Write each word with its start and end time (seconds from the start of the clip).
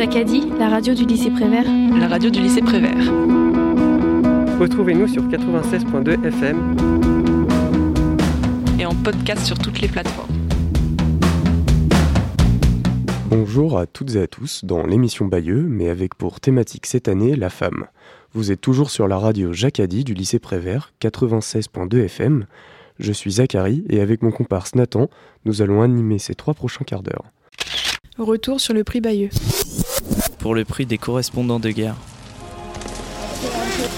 Jacadi, 0.00 0.48
la 0.58 0.70
radio 0.70 0.94
du 0.94 1.04
lycée 1.04 1.28
Prévert. 1.30 1.66
La 1.98 2.08
radio 2.08 2.30
du 2.30 2.40
lycée 2.40 2.62
Prévert. 2.62 3.04
Retrouvez-nous 4.58 5.06
sur 5.06 5.22
96.2 5.24 6.24
FM 6.26 6.74
et 8.78 8.86
en 8.86 8.94
podcast 8.94 9.44
sur 9.44 9.58
toutes 9.58 9.82
les 9.82 9.88
plateformes. 9.88 10.32
Bonjour 13.28 13.78
à 13.78 13.86
toutes 13.86 14.14
et 14.14 14.22
à 14.22 14.26
tous 14.26 14.64
dans 14.64 14.86
l'émission 14.86 15.26
Bayeux, 15.26 15.66
mais 15.68 15.90
avec 15.90 16.14
pour 16.14 16.40
thématique 16.40 16.86
cette 16.86 17.06
année 17.06 17.36
la 17.36 17.50
femme. 17.50 17.84
Vous 18.32 18.50
êtes 18.50 18.62
toujours 18.62 18.88
sur 18.88 19.06
la 19.06 19.18
radio 19.18 19.52
Jacadi 19.52 20.04
du 20.04 20.14
lycée 20.14 20.38
Prévert, 20.38 20.94
96.2 21.02 22.04
FM. 22.04 22.46
Je 22.98 23.12
suis 23.12 23.32
Zachary 23.32 23.84
et 23.90 24.00
avec 24.00 24.22
mon 24.22 24.30
comparse 24.30 24.74
Nathan, 24.74 25.10
nous 25.44 25.60
allons 25.60 25.82
animer 25.82 26.18
ces 26.18 26.34
trois 26.34 26.54
prochains 26.54 26.84
quarts 26.84 27.02
d'heure. 27.02 27.26
Retour 28.16 28.60
sur 28.60 28.72
le 28.72 28.82
prix 28.82 29.02
Bayeux. 29.02 29.28
Pour 30.40 30.54
le 30.54 30.64
prix 30.64 30.86
des 30.86 30.98
correspondants 30.98 31.60
de 31.60 31.70
guerre. 31.70 31.96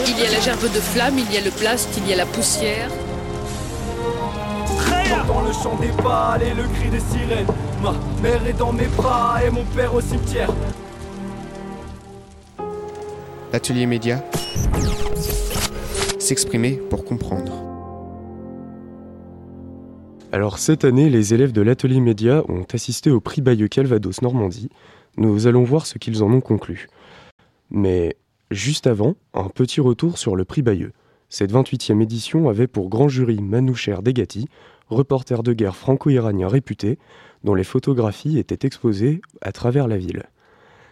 Il 0.07 0.19
y 0.19 0.27
a 0.27 0.31
la 0.31 0.41
gerbe 0.41 0.63
de 0.63 0.81
flamme, 0.81 1.19
il 1.19 1.33
y 1.33 1.37
a 1.37 1.41
le 1.41 1.51
plast, 1.51 1.89
il 1.99 2.09
y 2.09 2.13
a 2.13 2.17
la 2.17 2.27
poussière. 2.27 2.91
J'entends 5.09 5.43
le 5.43 5.53
chant 5.53 5.79
des 5.81 6.03
balles 6.03 6.43
et 6.43 6.55
le 6.55 6.65
cri 6.65 6.91
des 6.91 7.01
sirènes. 7.01 7.47
Ma 7.83 7.95
mère 8.23 8.47
est 8.47 8.59
dans 8.59 8.73
mes 8.73 8.87
bras 8.87 9.41
et 9.45 9.51
mon 9.51 9.65
père 9.65 9.95
au 9.95 10.01
cimetière. 10.01 10.51
Atelier 13.53 13.87
média. 13.87 14.25
S'exprimer 16.19 16.81
pour 16.91 17.05
comprendre. 17.05 17.53
Alors 20.33 20.59
cette 20.59 20.85
année, 20.85 21.11
les 21.11 21.35
élèves 21.35 21.53
de 21.53 21.61
l'atelier 21.61 22.01
média 22.01 22.43
ont 22.49 22.65
assisté 22.73 23.11
au 23.11 23.21
prix 23.21 23.43
Bayeux 23.43 23.69
Calvados 23.69 24.23
Normandie. 24.23 24.71
Nous 25.17 25.47
allons 25.47 25.65
voir 25.65 25.87
ce 25.87 25.99
qu'ils 25.99 26.23
en 26.23 26.33
ont 26.33 26.41
conclu. 26.41 26.89
Mais 27.71 28.17
juste 28.51 28.87
avant, 28.87 29.15
un 29.35 29.49
petit 29.49 29.81
retour 29.81 30.19
sur 30.19 30.37
le 30.37 30.45
prix 30.45 30.63
Bayeux. 30.63 30.93
Cette 31.29 31.53
28e 31.53 32.03
édition 32.03 32.49
avait 32.49 32.67
pour 32.67 32.89
grand 32.89 33.09
jury 33.09 33.41
Manoucher 33.41 33.97
Degati, 34.03 34.49
reporter 34.89 35.43
de 35.43 35.53
guerre 35.53 35.77
franco-iranien 35.77 36.49
réputé, 36.49 36.99
dont 37.45 37.55
les 37.55 37.65
photographies 37.65 38.39
étaient 38.39 38.67
exposées 38.67 39.21
à 39.41 39.53
travers 39.53 39.89
la 39.89 39.97
ville. 39.97 40.25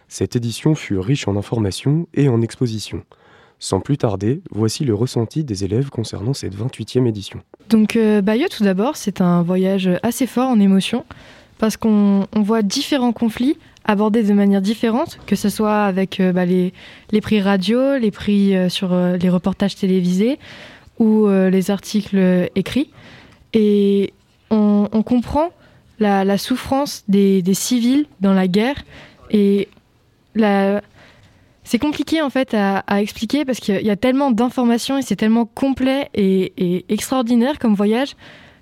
Cette 0.07 0.35
édition 0.35 0.75
fut 0.75 0.97
riche 0.97 1.27
en 1.27 1.37
informations 1.37 2.07
et 2.13 2.27
en 2.27 2.41
expositions. 2.41 3.03
Sans 3.59 3.79
plus 3.79 3.97
tarder, 3.97 4.41
voici 4.49 4.83
le 4.83 4.95
ressenti 4.95 5.43
des 5.43 5.63
élèves 5.63 5.89
concernant 5.89 6.33
cette 6.33 6.55
28e 6.55 7.07
édition. 7.07 7.41
Donc 7.69 7.95
euh, 7.95 8.21
Bayeux 8.21 8.49
tout 8.49 8.63
d'abord, 8.63 8.97
c'est 8.97 9.21
un 9.21 9.43
voyage 9.43 9.89
assez 10.01 10.25
fort 10.25 10.49
en 10.49 10.59
émotion 10.59 11.05
parce 11.61 11.77
qu'on 11.77 12.25
voit 12.33 12.63
différents 12.63 13.11
conflits 13.11 13.55
abordés 13.85 14.23
de 14.23 14.33
manière 14.33 14.61
différente, 14.61 15.19
que 15.27 15.35
ce 15.35 15.47
soit 15.47 15.83
avec 15.83 16.19
euh, 16.19 16.33
bah, 16.33 16.43
les, 16.43 16.73
prix 17.21 17.39
radio, 17.39 17.97
les 17.99 18.09
prix 18.09 18.55
euh, 18.55 18.67
sur 18.67 18.93
euh, 18.93 19.15
les 19.15 19.29
reportages 19.29 19.75
télévisés 19.75 20.39
ou 20.97 21.27
les 21.27 21.71
articles 21.71 22.49
écrits. 22.55 22.91
Et 23.53 24.13
on, 24.51 24.87
comprend 25.03 25.49
la, 25.99 26.37
souffrance 26.37 27.03
des, 27.07 27.43
civils 27.53 28.05
dans 28.19 28.33
la 28.33 28.47
guerre 28.47 28.75
et 29.31 29.67
c'est 30.35 31.79
compliqué 31.79 32.21
en 32.21 32.29
fait 32.29 32.53
à, 32.53 32.83
expliquer 33.01 33.45
parce 33.45 33.59
qu'il 33.59 33.81
y 33.81 33.89
a 33.89 33.95
tellement 33.95 34.29
d'informations 34.29 34.99
et 34.99 35.01
c'est 35.01 35.15
tellement 35.15 35.45
complet 35.45 36.09
et, 36.13 36.53
et, 36.57 36.85
extraordinaire 36.89 37.57
comme 37.57 37.73
voyage 37.73 38.15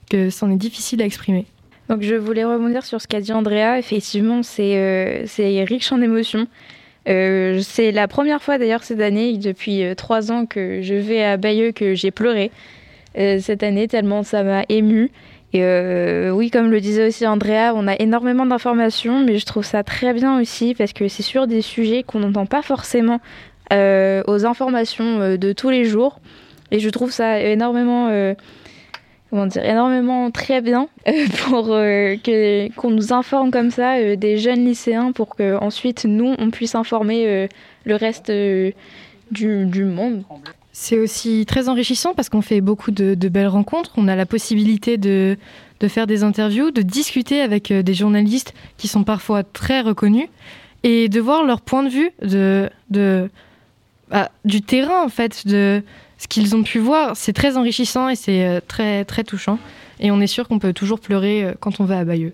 que 0.10 0.30
c'en 0.30 0.50
est 0.50 0.56
difficile 0.56 1.02
à 1.02 1.06
exprimer. 1.06 1.46
Donc 1.90 2.02
je 2.04 2.16
voulais 2.16 2.46
rebondir 2.46 2.86
sur 2.86 3.02
ce 3.02 3.08
qu'a 3.08 3.20
dit 3.20 3.34
Andrea. 3.34 3.78
Effectivement, 3.80 4.44
c'est 4.44 4.78
euh, 4.78 5.26
riche 5.68 5.92
en 5.92 6.02
émotions. 6.02 6.48
Euh, 7.08 7.60
c'est 7.64 7.92
la 7.92 8.08
première 8.08 8.42
fois 8.42 8.58
d'ailleurs 8.58 8.84
cette 8.84 9.00
année, 9.00 9.38
depuis 9.38 9.84
euh, 9.84 9.96
trois 9.96 10.32
ans 10.32 10.46
que 10.46 10.82
je 10.82 10.94
vais 10.94 11.24
à 11.24 11.38
Bayeux, 11.38 11.72
que 11.72 11.96
j'ai 11.96 12.12
pleuré 12.12 12.52
euh, 13.18 13.40
cette 13.40 13.64
année 13.64 13.88
tellement 13.88 14.24
ça 14.24 14.44
m'a 14.44 14.64
ému. 14.70 15.12
Et 15.52 15.64
oui, 16.30 16.52
comme 16.52 16.70
le 16.70 16.80
disait 16.80 17.08
aussi 17.08 17.26
Andrea, 17.26 17.74
on 17.74 17.88
a 17.88 17.96
énormément 17.96 18.46
d'informations, 18.46 19.26
mais 19.26 19.40
je 19.40 19.48
trouve 19.48 19.66
ça 19.66 19.82
très 19.82 20.14
bien 20.14 20.40
aussi 20.40 20.76
parce 20.76 20.94
que 20.94 21.08
c'est 21.08 21.24
sur 21.24 21.48
des 21.48 21.64
sujets 21.64 22.04
qu'on 22.04 22.20
n'entend 22.20 22.46
pas 22.46 22.62
forcément 22.62 23.20
aux 23.72 24.46
informations 24.46 25.38
de 25.38 25.54
tous 25.54 25.72
les 25.72 25.86
jours. 25.86 26.20
Et 26.70 26.78
je 26.78 26.88
trouve 26.92 27.10
ça 27.10 27.42
énormément, 27.42 28.36
comment 29.30 29.46
dire, 29.46 29.64
énormément 29.64 30.32
très 30.32 30.62
bien 30.62 30.88
pour 31.44 31.68
que 31.68 32.74
qu'on 32.76 32.92
nous 32.92 33.14
informe 33.14 33.52
comme 33.52 33.72
ça 33.72 34.16
des 34.16 34.38
jeunes 34.38 34.66
lycéens 34.66 35.12
pour 35.12 35.36
que 35.36 35.58
ensuite 35.58 36.06
nous 36.06 36.36
on 36.38 36.50
puisse 36.50 36.76
informer 36.76 37.48
le 37.86 37.96
reste 37.96 38.32
du, 39.32 39.86
monde. 39.86 40.24
C'est 40.72 40.98
aussi 40.98 41.46
très 41.46 41.70
enrichissant 41.70 42.14
parce 42.14 42.30
qu'on 42.30 42.42
fait 42.42 42.62
beaucoup 42.62 42.92
de, 42.92 43.16
belles 43.30 43.48
rencontres. 43.48 43.92
On 43.98 44.08
a 44.08 44.16
la 44.16 44.26
possibilité 44.26 44.98
de, 44.98 45.38
faire 45.88 46.08
des 46.08 46.24
interviews, 46.24 46.72
de 46.72 46.82
discuter 46.82 47.42
avec 47.42 47.72
des 47.72 47.94
journalistes 47.94 48.54
qui 48.78 48.88
sont 48.88 49.04
parfois 49.04 49.44
très 49.44 49.82
reconnus 49.82 50.28
et 50.84 51.10
de 51.10 51.20
voir 51.20 51.44
leur 51.44 51.62
point 51.62 51.84
de 51.84 51.90
vue 51.90 52.12
de, 52.22 53.30
bah, 54.10 54.30
du 54.46 54.62
terrain, 54.62 55.04
en 55.04 55.10
fait, 55.10 55.48
de 55.48 55.84
ce 56.18 56.28
qu'ils 56.28 56.56
ont 56.56 56.64
pu 56.64 56.80
voir. 56.80 57.16
C'est 57.16 57.34
très 57.34 57.58
enrichissant 57.58 58.10
et 58.10 58.16
c'est 58.16 58.62
très, 58.68 59.06
très 59.06 59.24
touchant. 59.24 59.60
Et 60.00 60.12
on 60.12 60.20
est 60.22 60.28
sûr 60.28 60.48
qu'on 60.48 60.60
peut 60.60 60.74
toujours 60.74 61.00
pleurer 61.00 61.54
quand 61.60 61.80
on 61.80 61.86
va 61.86 62.00
à 62.00 62.04
Bayeux. 62.06 62.34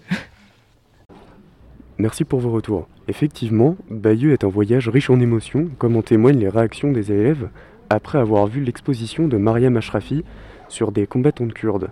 Merci 1.98 2.26
pour 2.26 2.40
vos 2.40 2.52
retours. 2.52 2.88
Effectivement, 3.08 3.78
Bayeux 3.90 4.34
est 4.34 4.44
un 4.44 4.50
voyage 4.50 4.90
riche 4.90 5.10
en 5.10 5.20
émotions, 5.20 5.70
comme 5.78 5.96
en 5.96 6.02
témoignent 6.02 6.40
les 6.40 6.50
réactions 6.50 6.92
des 6.92 7.12
élèves 7.12 7.50
après 7.90 8.18
avoir 8.18 8.48
vu 8.48 8.64
l'exposition 8.64 9.28
de 9.28 9.38
Mariam 9.38 9.78
Ashrafi 9.78 10.24
sur 10.70 10.92
des 10.92 11.08
combattantes 11.08 11.54
kurdes. 11.54 11.92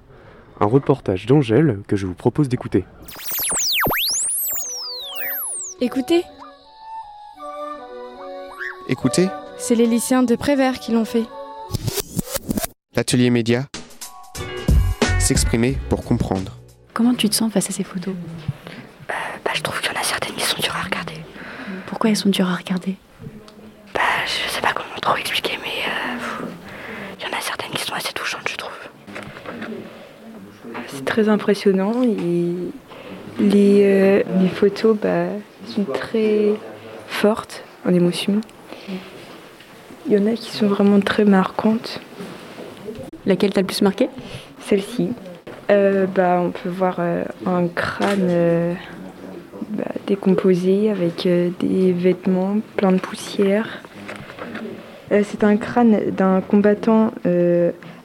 Un 0.60 0.66
reportage 0.66 1.26
d'Angèle 1.26 1.80
que 1.88 1.96
je 1.96 2.08
vous 2.08 2.14
propose 2.14 2.50
d'écouter. 2.50 2.86
Écoutez. 5.82 6.24
Écoutez. 8.90 9.28
C'est 9.66 9.75
les 9.75 9.85
lycéens 9.85 10.24
de 10.24 10.35
Prévert 10.35 10.78
qui 10.78 10.91
l'ont 10.91 11.06
fait. 11.06 11.24
L'atelier 12.97 13.29
média. 13.29 13.63
S'exprimer 15.19 15.78
pour 15.88 16.03
comprendre. 16.03 16.57
Comment 16.94 17.13
tu 17.13 17.29
te 17.29 17.35
sens 17.35 17.50
face 17.50 17.69
à 17.69 17.72
ces 17.72 17.85
photos? 17.85 18.13
Euh, 18.13 19.13
bah, 19.46 19.51
Je 19.53 19.62
trouve 19.62 19.79
qu'il 19.79 19.90
y 19.90 19.97
en 19.97 20.01
a 20.01 20.03
certaines 20.03 20.35
qui 20.35 20.44
sont 20.44 20.59
dures 20.59 20.75
à 20.75 20.81
regarder. 20.81 21.13
Pourquoi 21.85 22.09
elles 22.09 22.18
sont 22.18 22.28
dures 22.28 22.50
à 22.50 22.56
regarder? 22.56 22.97
Bah, 23.94 24.01
Je 24.25 24.51
sais 24.51 24.59
pas 24.59 24.74
comment 24.74 25.00
trop 25.01 25.16
expliquer, 25.16 25.57
mais 25.62 25.72
il 27.22 27.24
euh, 27.24 27.25
y 27.25 27.34
en 27.34 27.38
a 27.38 27.40
certaines 27.40 27.72
qui 27.72 27.84
sont 27.84 27.94
assez 27.94 28.12
touchantes, 28.12 28.50
je 28.50 28.57
trouve. 28.57 28.74
C'est 30.88 31.06
très 31.06 31.30
impressionnant 31.30 32.03
et 32.03 32.53
les, 33.40 33.81
euh, 33.85 34.24
les 34.41 34.50
photos 34.50 34.97
bah, 35.01 35.28
sont 35.68 35.85
très 35.85 36.50
fortes 37.07 37.63
en 37.85 37.94
émotion. 37.94 38.41
Il 40.06 40.14
y 40.14 40.18
en 40.18 40.28
a 40.28 40.34
qui 40.34 40.52
sont 40.52 40.68
vraiment 40.68 41.00
très 41.00 41.24
marquantes. 41.24 42.02
Laquelle 43.25 43.53
t'a 43.53 43.62
le 43.62 43.68
plus 43.68 43.81
marqué? 43.81 44.09
Celle-ci. 44.59 45.12
Euh, 45.72 46.06
bah, 46.06 46.41
on 46.44 46.52
peut 46.52 46.69
voir 46.69 46.97
euh, 47.00 47.24
un 47.46 47.68
crâne 47.68 48.28
euh, 48.30 48.74
bah, 49.69 49.86
décomposé 50.08 50.90
avec 50.90 51.25
des 51.25 51.94
vêtements 51.94 52.58
plein 52.75 52.92
de 52.92 53.00
poussière. 53.00 53.81
C'est 55.12 55.44
un 55.44 55.58
crâne 55.58 56.09
d'un 56.09 56.42
combattant 56.42 57.12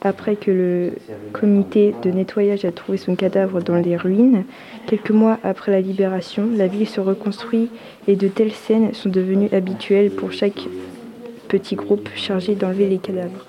après 0.02 0.36
que 0.36 0.50
le 0.50 0.92
comité 1.32 1.94
de 2.02 2.10
nettoyage 2.10 2.66
a 2.66 2.72
trouvé 2.72 2.98
son 2.98 3.14
cadavre 3.14 3.62
dans 3.62 3.76
les 3.76 3.96
ruines. 3.96 4.44
Quelques 4.86 5.12
mois 5.12 5.38
après 5.42 5.72
la 5.72 5.80
libération, 5.80 6.50
la 6.54 6.66
ville 6.66 6.86
se 6.86 7.00
reconstruit 7.00 7.70
et 8.08 8.16
de 8.16 8.28
telles 8.28 8.52
scènes 8.52 8.92
sont 8.92 9.08
devenues 9.08 9.48
habituelles 9.52 10.10
pour 10.10 10.32
chaque 10.32 10.68
petit 11.48 11.76
groupe 11.76 12.08
chargé 12.14 12.54
d'enlever 12.54 12.88
les 12.88 12.98
cadavres. 12.98 13.46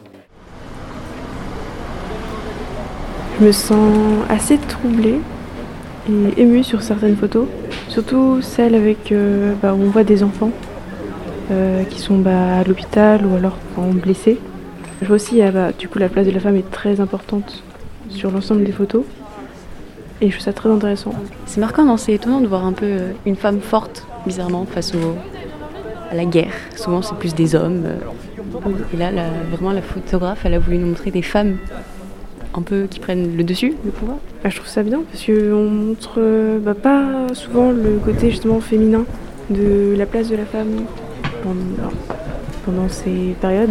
Je 3.40 3.46
me 3.46 3.51
sens 3.51 4.25
assez 4.30 4.57
troublée 4.57 5.19
et 6.10 6.42
émue 6.42 6.63
sur 6.63 6.81
certaines 6.81 7.16
photos, 7.16 7.48
surtout 7.90 8.42
celles 8.42 8.75
avec, 8.75 9.12
euh, 9.12 9.54
bah, 9.62 9.74
où 9.74 9.81
on 9.81 9.90
voit 9.90 10.04
des 10.04 10.24
enfants 10.24 10.51
euh, 11.51 11.84
qui 11.84 12.00
sont 12.00 12.18
bah, 12.18 12.57
à 12.60 12.63
l'hôpital 12.63 13.25
ou 13.25 13.36
alors 13.36 13.57
en 13.78 13.92
blessés. 13.92 14.40
Je 15.01 15.07
vois 15.07 15.16
aussi, 15.16 15.42
bah, 15.54 15.72
du 15.78 15.88
coup, 15.88 16.00
la 16.00 16.10
place 16.10 16.25
de 16.25 16.31
la 16.31 16.40
femme 16.40 16.56
est 16.56 16.69
très 16.72 17.00
importante 17.00 17.63
sur 18.10 18.31
l'ensemble 18.31 18.63
des 18.63 18.72
photos. 18.72 19.04
Et 20.22 20.28
je 20.28 20.34
trouve 20.34 20.44
ça 20.44 20.54
très 20.54 20.69
intéressant. 20.69 21.13
C'est 21.46 21.62
marquant, 21.62 21.96
C'est 21.96 22.13
étonnant 22.13 22.42
de 22.42 22.48
voir 22.48 22.66
un 22.66 22.74
peu 22.74 22.98
une 23.25 23.38
femme 23.38 23.62
forte, 23.62 24.06
bizarrement, 24.25 24.66
face 24.66 24.94
au, 24.94 25.16
à 26.11 26.15
la 26.15 26.25
guerre. 26.25 26.53
Souvent, 26.75 27.01
c'est 27.01 27.15
plus 27.15 27.35
des 27.35 27.56
hommes. 27.56 27.83
Et 28.94 28.97
là, 28.97 29.11
vraiment, 29.51 29.71
la 29.71 29.81
photographe, 29.81 30.41
elle 30.45 30.53
a 30.53 30.59
voulu 30.59 30.77
nous 30.77 30.88
montrer 30.88 31.11
des 31.11 31.21
femmes 31.21 31.57
un 32.53 32.61
peu 32.61 32.88
qui 32.89 33.00
prennent 33.00 33.38
le 33.38 33.44
dessus, 33.44 33.75
le 33.85 33.91
pouvoir. 33.91 34.17
Bah, 34.44 34.50
je 34.50 34.56
trouve 34.56 34.67
ça 34.67 34.83
bien 34.83 35.01
parce 35.11 35.25
qu'on 35.25 35.69
montre 35.69 36.59
bah, 36.59 36.73
pas 36.73 37.33
souvent 37.33 37.71
le 37.71 38.00
côté 38.03 38.31
justement 38.31 38.59
féminin 38.59 39.06
de 39.50 39.95
la 39.97 40.06
place 40.06 40.29
de 40.29 40.35
la 40.35 40.45
femme 40.45 40.85
pendant, 41.44 41.91
pendant 42.65 42.89
ces 42.89 43.35
périodes. 43.39 43.69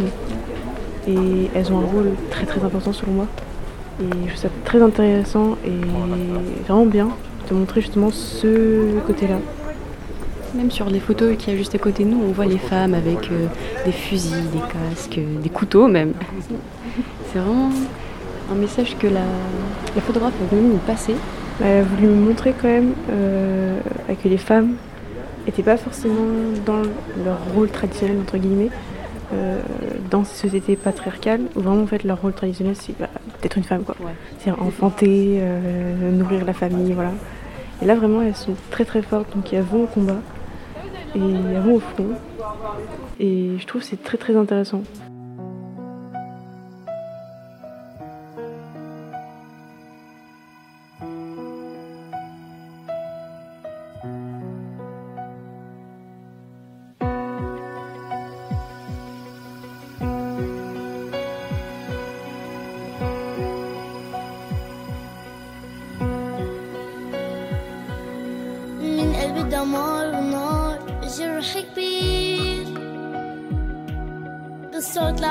Et 1.09 1.51
elles 1.55 1.73
ont 1.73 1.79
un 1.79 1.87
rôle 1.87 2.11
très 2.31 2.47
très 2.47 2.63
important 2.63 2.93
selon 2.93 3.13
moi. 3.13 3.27
Et 4.01 4.05
je 4.05 4.29
trouve 4.29 4.43
ça 4.43 4.49
très 4.65 4.81
intéressant 4.81 5.57
et 5.65 6.65
vraiment 6.67 6.87
bien 6.87 7.09
de 7.51 7.55
montrer 7.55 7.81
justement 7.81 8.11
ce 8.11 8.99
côté-là. 9.07 9.39
Même 10.55 10.71
sur 10.71 10.89
les 10.89 11.01
photos 11.01 11.37
qu'il 11.37 11.53
y 11.53 11.57
a 11.57 11.59
juste 11.59 11.75
à 11.75 11.79
côté 11.79 12.05
de 12.05 12.09
nous, 12.09 12.23
on 12.23 12.33
voit 12.33 12.47
les 12.47 12.59
femmes 12.59 12.95
avec 12.95 13.31
euh, 13.31 13.47
des 13.85 13.93
fusils, 13.93 14.51
des 14.51 14.59
casques, 14.59 15.19
euh, 15.19 15.41
des 15.43 15.51
couteaux 15.51 15.89
même. 15.89 16.15
C'est 17.33 17.39
vraiment 17.39 17.71
un 18.51 18.55
message 18.55 18.97
que 18.99 19.07
la, 19.07 19.21
la 19.95 20.01
photographe 20.01 20.35
a 20.41 20.55
voulu 20.55 20.69
nous 20.69 20.79
passer. 20.79 21.15
Elle 21.61 21.81
a 21.81 21.83
voulu 21.83 22.09
me 22.09 22.15
montrer 22.15 22.55
quand 22.61 22.69
même 22.69 22.95
euh, 23.11 23.79
que 24.23 24.29
les 24.29 24.39
femmes 24.39 24.77
n'étaient 25.45 25.63
pas 25.63 25.77
forcément 25.77 26.15
dans 26.65 26.83
leur 27.25 27.39
rôle 27.55 27.69
traditionnel, 27.69 28.19
entre 28.21 28.39
guillemets, 28.39 28.71
euh, 29.33 29.61
dans 30.11 30.25
ces 30.25 30.37
sociétés 30.47 30.77
patriarcales, 30.77 31.43
où 31.57 31.61
vraiment 31.61 31.83
en 31.83 31.87
fait 31.87 32.05
leur 32.05 32.21
rôle 32.21 32.33
traditionnel 32.33 32.75
c'est 32.77 32.99
bah, 32.99 33.09
d'être 33.43 33.59
une 33.59 33.65
femme 33.65 33.83
quoi. 33.83 33.97
C'est 34.39 34.51
enfanter, 34.51 35.39
euh, 35.41 36.11
nourrir 36.13 36.45
la 36.45 36.53
famille, 36.53 36.93
voilà. 36.93 37.13
Et 37.83 37.87
là 37.87 37.95
vraiment 37.95 38.23
elles 38.23 38.37
sont 38.37 38.55
très 38.71 38.85
très 38.85 39.03
fortes, 39.03 39.35
donc 39.35 39.53
elles 39.53 39.63
vont 39.63 39.85
au 39.85 39.87
combat 39.87 40.21
et 41.15 41.19
vont 41.19 41.75
au 41.75 41.81
front. 41.81 42.09
Et 43.21 43.57
je 43.59 43.67
trouve 43.67 43.83
que 43.83 43.87
c'est 43.87 44.03
très 44.03 44.19
très 44.19 44.37
intéressant. 44.37 44.83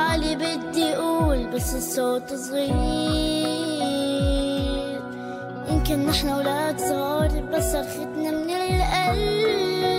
العالي 0.07 0.35
بدي 0.35 0.95
أقول 0.95 1.47
بس 1.47 1.75
الصوت 1.75 2.33
صغير. 2.33 2.71
يمكن 5.69 6.05
نحن 6.05 6.29
ولاد 6.29 6.79
صغار 6.79 7.41
بس 7.53 7.71
صرختنا 7.71 8.31
من 8.31 8.49
القلب. 8.49 9.97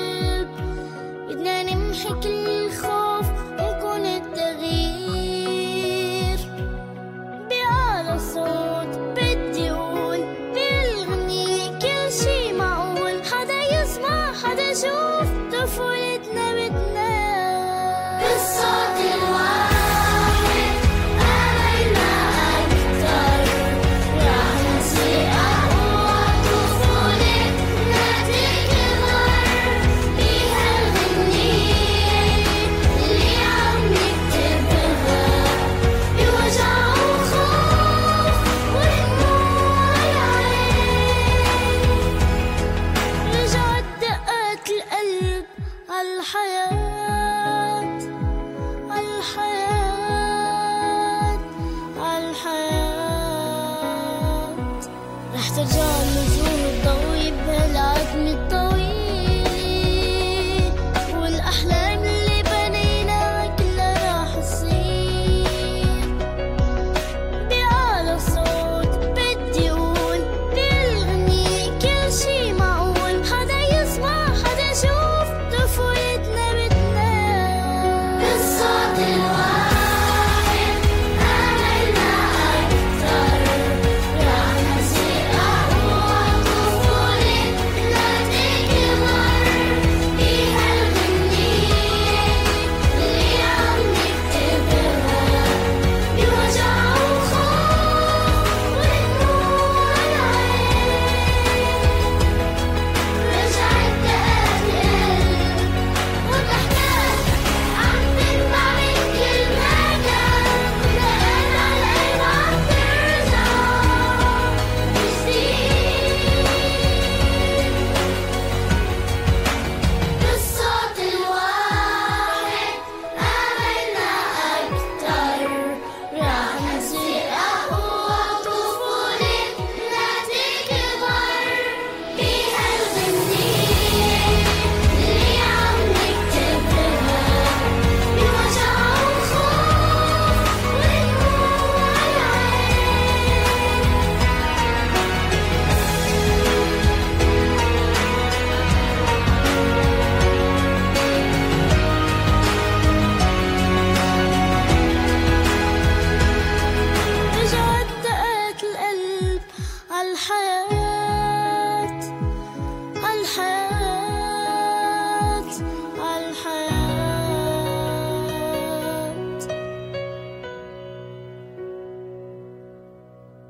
بدنا 1.28 1.62
نمحي 1.62 2.08
كل 2.08 2.57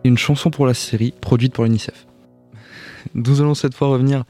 Une 0.09 0.17
chanson 0.17 0.49
pour 0.49 0.67
la 0.67 0.73
série, 0.73 1.13
produite 1.21 1.53
pour 1.53 1.65
l'UNICEF. 1.65 2.07
Nous 3.13 3.43
allons 3.43 3.53
cette 3.53 3.75
fois 3.75 3.89
revenir 3.89 4.25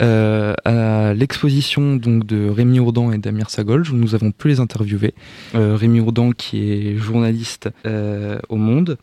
euh, 0.00 0.54
à 0.64 1.14
l'exposition 1.14 1.96
donc 1.96 2.24
de 2.26 2.48
Rémi 2.48 2.78
Ourdan 2.78 3.10
et 3.10 3.18
d'Amir 3.18 3.50
Sagolj, 3.50 3.90
où 3.90 3.96
nous 3.96 4.14
avons 4.14 4.30
pu 4.30 4.46
les 4.46 4.60
interviewer. 4.60 5.14
Euh, 5.56 5.74
Rémi 5.74 5.98
Ourdan 5.98 6.30
qui 6.30 6.70
est 6.70 6.96
journaliste 6.96 7.70
euh, 7.86 8.38
au 8.48 8.54
Monde 8.54 8.98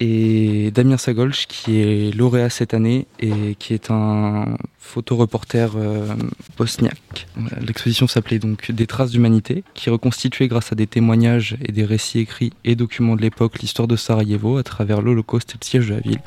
et 0.00 0.70
Damir 0.72 1.00
Sagolj 1.00 1.46
qui 1.46 1.80
est 1.80 2.14
lauréat 2.14 2.50
cette 2.50 2.74
année 2.74 3.06
et 3.18 3.54
qui 3.58 3.74
est 3.74 3.90
un 3.90 4.56
photoreporter 4.78 5.68
euh, 5.76 6.14
bosniaque. 6.56 7.26
L'exposition 7.60 8.06
s'appelait 8.06 8.38
donc 8.38 8.70
Des 8.70 8.86
traces 8.86 9.10
d'humanité, 9.10 9.64
qui 9.74 9.90
reconstituait 9.90 10.48
grâce 10.48 10.72
à 10.72 10.74
des 10.74 10.86
témoignages 10.86 11.56
et 11.64 11.72
des 11.72 11.84
récits 11.84 12.20
écrits 12.20 12.52
et 12.64 12.76
documents 12.76 13.16
de 13.16 13.22
l'époque 13.22 13.58
l'histoire 13.58 13.88
de 13.88 13.96
Sarajevo 13.96 14.58
à 14.58 14.62
travers 14.62 15.02
l'Holocauste 15.02 15.54
et 15.54 15.58
le 15.60 15.64
siège 15.64 15.88
de 15.88 15.94
la 15.94 16.00
ville. 16.00 16.20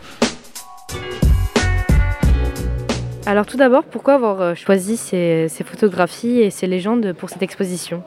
Alors 3.26 3.46
tout 3.46 3.58
d'abord, 3.58 3.84
pourquoi 3.84 4.16
avoir 4.16 4.42
euh, 4.42 4.56
choisi 4.56 4.98
ces 4.98 5.48
photographies 5.64 6.40
et 6.40 6.50
ces 6.50 6.66
légendes 6.66 7.14
pour 7.14 7.30
cette 7.30 7.44
exposition? 7.44 8.04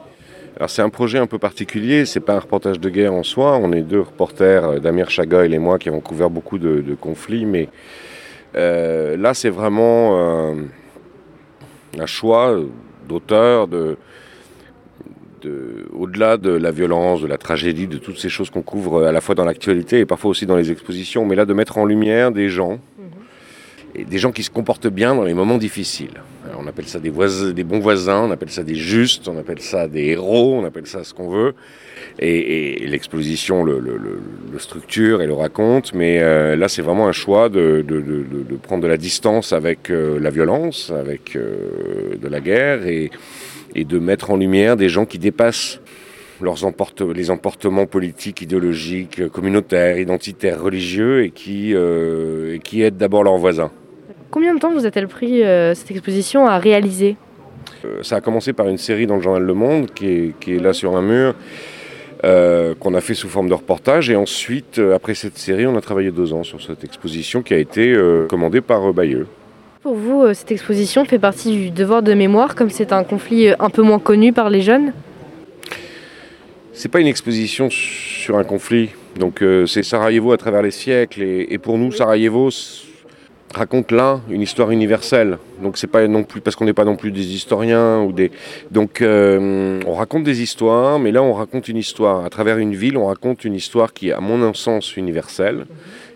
C'est 0.67 0.81
un 0.81 0.89
projet 0.89 1.17
un 1.17 1.27
peu 1.27 1.39
particulier, 1.39 2.05
c'est 2.05 2.19
pas 2.19 2.35
un 2.35 2.39
reportage 2.39 2.79
de 2.79 2.89
guerre 2.89 3.13
en 3.13 3.23
soi, 3.23 3.57
on 3.57 3.71
est 3.71 3.81
deux 3.81 4.01
reporters, 4.01 4.63
euh, 4.63 4.79
Damir 4.79 5.09
Chagoy 5.09 5.53
et 5.53 5.59
moi, 5.59 5.79
qui 5.79 5.89
avons 5.89 5.99
couvert 5.99 6.29
beaucoup 6.29 6.57
de, 6.57 6.95
conflits, 6.99 7.45
mais 7.45 7.69
euh, 8.55 9.17
là 9.17 9.33
c'est 9.33 9.49
vraiment 9.49 10.51
euh, 10.51 10.53
un 11.99 12.05
choix 12.05 12.55
d'auteur, 13.07 13.67
de, 13.67 13.97
au-delà 15.91 16.37
de 16.37 16.51
la 16.51 16.71
violence, 16.71 17.21
de 17.21 17.27
la 17.27 17.37
tragédie, 17.37 17.87
de 17.87 17.97
toutes 17.97 18.17
ces 18.17 18.29
choses 18.29 18.49
qu'on 18.49 18.61
couvre 18.61 19.03
à 19.03 19.11
la 19.11 19.19
fois 19.19 19.35
dans 19.35 19.43
l'actualité 19.43 19.99
et 19.99 20.05
parfois 20.05 20.31
aussi 20.31 20.45
dans 20.45 20.55
les 20.55 20.71
expositions, 20.71 21.25
mais 21.25 21.35
là 21.35 21.45
de 21.45 21.53
mettre 21.53 21.77
en 21.77 21.85
lumière 21.85 22.31
des 22.31 22.47
gens, 22.47 22.79
des 23.95 24.17
gens 24.17 24.31
qui 24.31 24.43
se 24.43 24.49
comportent 24.49 24.87
bien 24.87 25.15
dans 25.15 25.23
les 25.23 25.33
moments 25.33 25.57
difficiles. 25.57 26.21
On 26.57 26.67
appelle 26.67 26.87
ça 26.87 26.99
des, 26.99 27.11
bons 27.11 27.79
voisins, 27.79 28.21
on 28.21 28.31
appelle 28.31 28.49
ça 28.49 28.63
des 28.63 28.75
justes, 28.75 29.27
on 29.27 29.37
appelle 29.37 29.61
ça 29.61 29.87
des 29.87 30.07
héros, 30.07 30.55
on 30.55 30.65
appelle 30.65 30.87
ça 30.87 31.03
ce 31.03 31.13
qu'on 31.13 31.29
veut. 31.29 31.53
Et, 32.19 32.85
l'exposition 32.87 33.63
le, 33.63 33.79
structure 34.59 35.21
et 35.21 35.27
le 35.27 35.33
raconte, 35.33 35.93
mais 35.93 36.21
euh, 36.21 36.55
là 36.55 36.67
c'est 36.67 36.81
vraiment 36.81 37.07
un 37.07 37.11
choix 37.11 37.49
de, 37.49 37.83
prendre 38.61 38.83
de 38.83 38.87
la 38.87 38.97
distance 38.97 39.51
avec 39.51 39.89
euh, 39.89 40.19
la 40.19 40.29
violence, 40.29 40.91
avec 40.91 41.35
euh, 41.35 42.15
de 42.21 42.27
la 42.27 42.39
guerre, 42.39 42.85
et, 42.87 43.09
de 43.75 43.97
mettre 43.99 44.29
en 44.29 44.37
lumière 44.37 44.77
des 44.77 44.89
gens 44.89 45.05
qui 45.05 45.17
dépassent 45.17 45.79
leurs 46.41 46.57
les 47.15 47.31
emportements 47.31 47.87
politiques, 47.87 48.41
idéologiques, 48.41 49.27
communautaires, 49.29 49.97
identitaires, 49.97 50.61
religieux, 50.61 51.23
et 51.23 51.31
qui 51.31 51.73
aident 51.73 52.97
d'abord 52.97 53.23
leurs 53.23 53.37
voisins. 53.37 53.71
Combien 54.33 54.55
de 54.55 54.59
temps 54.59 54.71
vous 54.71 54.87
a-t-elle 54.87 55.07
pris 55.07 55.43
euh, 55.43 55.75
cette 55.75 55.91
exposition 55.91 56.47
à 56.47 56.57
réaliser 56.57 57.17
euh, 57.85 58.01
Ça 58.01 58.15
a 58.15 58.21
commencé 58.21 58.51
par 58.51 58.67
une 58.67 58.79
série 58.79 59.05
dans 59.05 59.17
le 59.17 59.21
journal 59.21 59.43
Le 59.43 59.53
Monde 59.53 59.91
qui 59.93 60.07
est, 60.07 60.39
qui 60.39 60.55
est 60.55 60.59
là 60.59 60.73
sur 60.73 60.97
un 60.97 61.03
mur, 61.03 61.35
euh, 62.23 62.73
qu'on 62.79 62.95
a 62.95 63.01
fait 63.01 63.13
sous 63.13 63.29
forme 63.29 63.47
de 63.47 63.53
reportage. 63.53 64.09
Et 64.09 64.15
ensuite, 64.15 64.79
euh, 64.79 64.95
après 64.95 65.13
cette 65.13 65.37
série, 65.37 65.67
on 65.67 65.77
a 65.77 65.81
travaillé 65.81 66.09
deux 66.09 66.33
ans 66.33 66.41
sur 66.41 66.63
cette 66.63 66.83
exposition 66.83 67.43
qui 67.43 67.53
a 67.53 67.59
été 67.59 67.93
euh, 67.93 68.25
commandée 68.25 68.61
par 68.61 68.91
Bayeux. 68.91 69.27
Pour 69.83 69.93
vous, 69.93 70.33
cette 70.33 70.51
exposition 70.51 71.05
fait 71.05 71.19
partie 71.19 71.51
du 71.51 71.69
devoir 71.69 72.01
de 72.01 72.15
mémoire, 72.15 72.55
comme 72.55 72.71
c'est 72.71 72.91
un 72.91 73.03
conflit 73.03 73.49
un 73.59 73.69
peu 73.69 73.83
moins 73.83 73.99
connu 73.99 74.33
par 74.33 74.49
les 74.49 74.61
jeunes 74.61 74.93
C'est 76.73 76.89
pas 76.89 77.01
une 77.01 77.07
exposition 77.07 77.69
sur 77.69 78.35
un 78.39 78.43
conflit. 78.43 78.89
Donc 79.19 79.43
c'est 79.67 79.83
Sarajevo 79.83 80.31
à 80.31 80.37
travers 80.37 80.63
les 80.63 80.71
siècles. 80.71 81.21
Et, 81.21 81.53
et 81.53 81.59
pour 81.59 81.77
nous, 81.77 81.91
Sarajevo 81.91 82.49
raconte 83.53 83.91
là 83.91 84.19
une 84.29 84.41
histoire 84.41 84.71
universelle. 84.71 85.37
Donc 85.61 85.77
c'est 85.77 85.87
pas 85.87 86.07
non 86.07 86.23
plus 86.23 86.41
parce 86.41 86.55
qu'on 86.55 86.65
n'est 86.65 86.73
pas 86.73 86.85
non 86.85 86.95
plus 86.95 87.11
des 87.11 87.33
historiens 87.33 88.01
ou 88.01 88.11
des 88.11 88.31
donc 88.71 89.01
euh, 89.01 89.79
on 89.85 89.93
raconte 89.93 90.23
des 90.23 90.41
histoires, 90.41 90.99
mais 90.99 91.11
là 91.11 91.21
on 91.23 91.33
raconte 91.33 91.67
une 91.67 91.77
histoire 91.77 92.25
à 92.25 92.29
travers 92.29 92.57
une 92.57 92.75
ville, 92.75 92.97
on 92.97 93.05
raconte 93.05 93.45
une 93.45 93.55
histoire 93.55 93.93
qui 93.93 94.09
est 94.09 94.13
à 94.13 94.19
mon 94.19 94.53
sens 94.53 94.97
universelle 94.97 95.65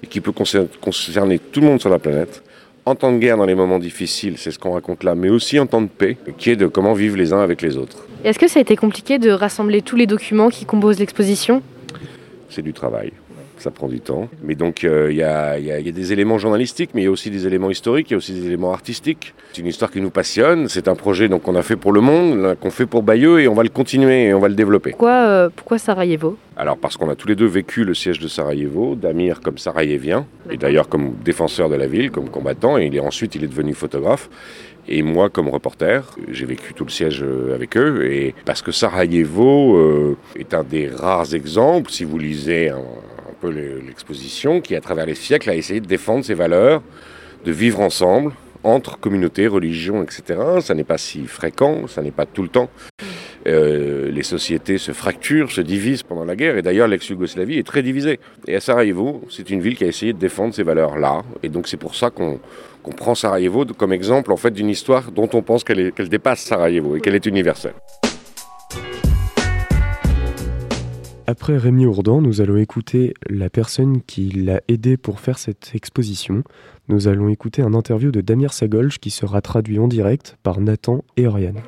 et 0.04 0.08
qui 0.08 0.22
peut 0.22 0.32
concerner 0.32 1.40
tout 1.40 1.62
le 1.62 1.68
monde 1.68 1.80
sur 1.80 1.90
la 1.90 2.00
planète. 2.00 2.44
En 2.86 2.96
temps 2.96 3.12
de 3.12 3.18
guerre, 3.18 3.36
dans 3.36 3.46
les 3.46 3.56
moments 3.56 3.80
difficiles, 3.80 4.36
c'est 4.38 4.52
ce 4.52 4.58
qu'on 4.58 4.72
raconte 4.72 5.04
là, 5.04 5.14
mais 5.14 5.30
aussi 5.30 5.60
en 5.60 5.68
temps 5.68 5.82
de 5.82 5.88
paix, 5.88 6.18
qui 6.38 6.52
est 6.52 6.56
de 6.56 6.68
comment 6.68 6.94
vivre 6.94 7.18
les 7.18 7.34
uns 7.34 7.42
avec 7.42 7.62
les 7.62 7.76
autres. 7.76 8.06
Est-ce 8.24 8.40
que 8.40 8.48
ça 8.48 8.60
a 8.60 8.62
été 8.62 8.78
compliqué 8.78 9.20
de 9.20 9.30
rassembler 9.30 9.82
tous 9.82 9.98
les 9.98 10.08
documents 10.08 10.50
qui 10.50 10.66
composent 10.66 11.00
l'exposition? 11.00 11.62
C'est 12.50 12.62
du 12.62 12.72
travail 12.72 13.12
ça 13.60 13.72
prend 13.72 13.88
du 13.88 14.00
temps. 14.00 14.30
Mais 14.44 14.56
donc 14.56 14.84
il 14.84 14.90
euh, 14.90 15.12
y, 15.12 15.24
a, 15.24 15.58
y, 15.60 15.72
a, 15.72 15.80
y, 15.80 15.90
a, 15.90 15.92
des 15.92 16.14
éléments 16.14 16.38
journalistiques, 16.38 16.92
mais 16.94 17.02
il 17.02 17.06
y 17.06 17.08
a 17.08 17.12
aussi 17.12 17.30
des 17.30 17.46
éléments 17.48 17.70
historiques, 17.70 18.10
il 18.10 18.14
y 18.14 18.16
a 18.16 18.18
aussi 18.18 18.34
des 18.34 18.46
éléments 18.46 18.72
artistiques. 18.72 19.34
C'est 19.54 19.62
une 19.62 19.68
histoire 19.68 19.92
qui 19.92 20.02
nous 20.02 20.10
passionne, 20.10 20.68
c'est 20.68 20.88
un 20.88 20.96
projet 20.96 21.30
qu'on 21.30 21.56
a 21.56 21.62
fait 21.62 21.76
pour 21.76 21.92
le 21.92 22.02
monde, 22.02 22.56
qu'on 22.60 22.72
fait 22.72 22.86
pour 22.86 23.04
Bayeux 23.04 23.40
et 23.42 23.48
on 23.48 23.54
va 23.54 23.64
le 23.64 23.70
continuer 23.70 24.26
et 24.26 24.34
on 24.34 24.40
va 24.40 24.48
le 24.48 24.56
développer. 24.56 24.92
Pourquoi, 24.92 25.12
euh, 25.12 25.50
pourquoi 25.56 25.78
Sarajevo? 25.78 26.38
Alors 26.56 26.78
parce 26.78 26.98
qu'on 26.98 27.10
a 27.10 27.16
tous 27.16 27.28
les 27.28 27.36
deux 27.36 27.46
vécu 27.46 27.84
le 27.84 27.94
siège 27.94 28.20
de 28.20 28.28
Sarajevo, 28.28 28.96
Damir 28.96 29.42
comme 29.42 29.58
sarajevien, 29.58 30.26
et 30.50 30.58
d'ailleurs 30.58 30.90
comme 30.90 31.14
défenseur 31.24 31.70
de 31.70 31.76
la 31.76 31.88
ville, 31.88 32.12
comme 32.12 32.30
combattant, 32.30 32.78
et 32.78 32.86
il 32.86 32.96
est, 32.96 33.00
ensuite 33.00 33.36
il 33.36 33.44
est 33.44 33.48
devenu 33.48 33.74
photographe. 33.74 34.30
Et 34.90 35.04
moi, 35.04 35.30
comme 35.30 35.50
reporter, 35.50 36.16
j'ai 36.32 36.46
vécu 36.46 36.74
tout 36.74 36.86
le 36.86 36.90
siège 36.90 37.24
avec 37.54 37.76
eux. 37.76 38.06
Et 38.10 38.34
parce 38.46 38.62
que 38.62 38.72
Sarajevo 38.72 39.76
euh, 39.76 40.18
est 40.38 40.54
un 40.54 40.64
des 40.64 40.88
rares 40.88 41.34
exemples, 41.34 41.92
si 41.92 42.06
vous 42.06 42.18
lisez 42.18 42.70
un, 42.70 42.82
peu 43.40 43.50
l'exposition, 43.50 44.62
qui 44.62 44.76
à 44.76 44.82
travers 44.82 45.06
les 45.06 45.16
siècles 45.16 45.50
a 45.50 45.56
essayé 45.56 45.80
de 45.80 45.88
défendre 45.88 46.26
ses 46.26 46.34
valeurs, 46.34 46.82
de 47.46 47.52
vivre 47.52 47.80
ensemble 47.80 48.34
entre 48.64 49.00
communautés, 49.00 49.48
religions, 49.48 50.04
etc. 50.04 50.40
Ça 50.62 50.74
n'est 50.74 50.84
pas 50.84 50.98
si 50.98 51.26
fréquent, 51.26 51.88
ça 51.88 52.02
n'est 52.02 52.12
pas 52.12 52.26
tout 52.26 52.44
le 52.44 52.50
temps. 52.50 52.70
Euh, 53.48 54.12
les 54.12 54.24
sociétés 54.24 54.78
se 54.78 54.92
fracturent, 54.92 55.52
se 55.52 55.62
divisent 55.62 56.04
pendant 56.04 56.26
la 56.26 56.36
guerre, 56.36 56.58
et 56.58 56.62
d'ailleurs 56.62 56.88
l'ex-Yougoslavie 56.88 57.58
est 57.58 57.66
très 57.66 57.82
divisée. 57.82 58.20
Et 58.46 58.56
à 58.56 58.60
Sarajevo, 58.60 59.22
c'est 59.30 59.50
une 59.50 59.62
ville 59.62 59.78
qui 59.78 59.86
a 59.86 59.88
essayé 59.88 60.12
de 60.12 60.18
défendre 60.18 60.54
ces 60.54 60.64
valeurs-là, 60.64 61.24
et 61.44 61.50
donc 61.50 61.68
c'est 61.68 61.78
pour 61.78 61.96
ça 61.96 62.10
qu'on 62.10 62.40
qu 62.84 62.94
prend 62.96 63.16
Sarajevo 63.16 63.66
comme 63.66 63.94
exemple 63.94 64.32
en 64.32 64.38
fait 64.38 64.52
d'une 64.52 64.70
histoire 64.70 65.12
dont 65.12 65.30
on 65.34 65.42
pense 65.42 65.64
qu'elle 65.64 65.94
qu 65.94 66.04
dépasse 66.04 66.42
Sarajevo 66.42 66.98
et 66.98 67.02
qu'elle 67.02 67.16
est 67.16 67.26
universelle. 67.26 67.74
Après 71.30 71.58
Rémi 71.58 71.86
Ourdan, 71.86 72.22
nous 72.22 72.40
allons 72.40 72.56
écouter 72.56 73.14
la 73.30 73.50
personne 73.50 74.02
qui 74.02 74.30
l'a 74.30 74.62
aidé 74.70 74.96
pour 74.96 75.20
faire 75.20 75.38
cette 75.38 75.72
exposition. 75.74 76.42
Nous 76.88 77.10
allons 77.10 77.28
écouter 77.28 77.62
un 77.62 77.74
interview 77.74 78.12
de 78.12 78.22
Damir 78.22 78.54
Sagolj 78.54 79.00
qui 79.00 79.10
sera 79.10 79.42
traduit 79.42 79.78
en 79.78 79.90
direct 79.90 80.38
par 80.42 80.62
Nathan 80.62 81.04
et 81.18 81.28
Oriane. 81.28 81.60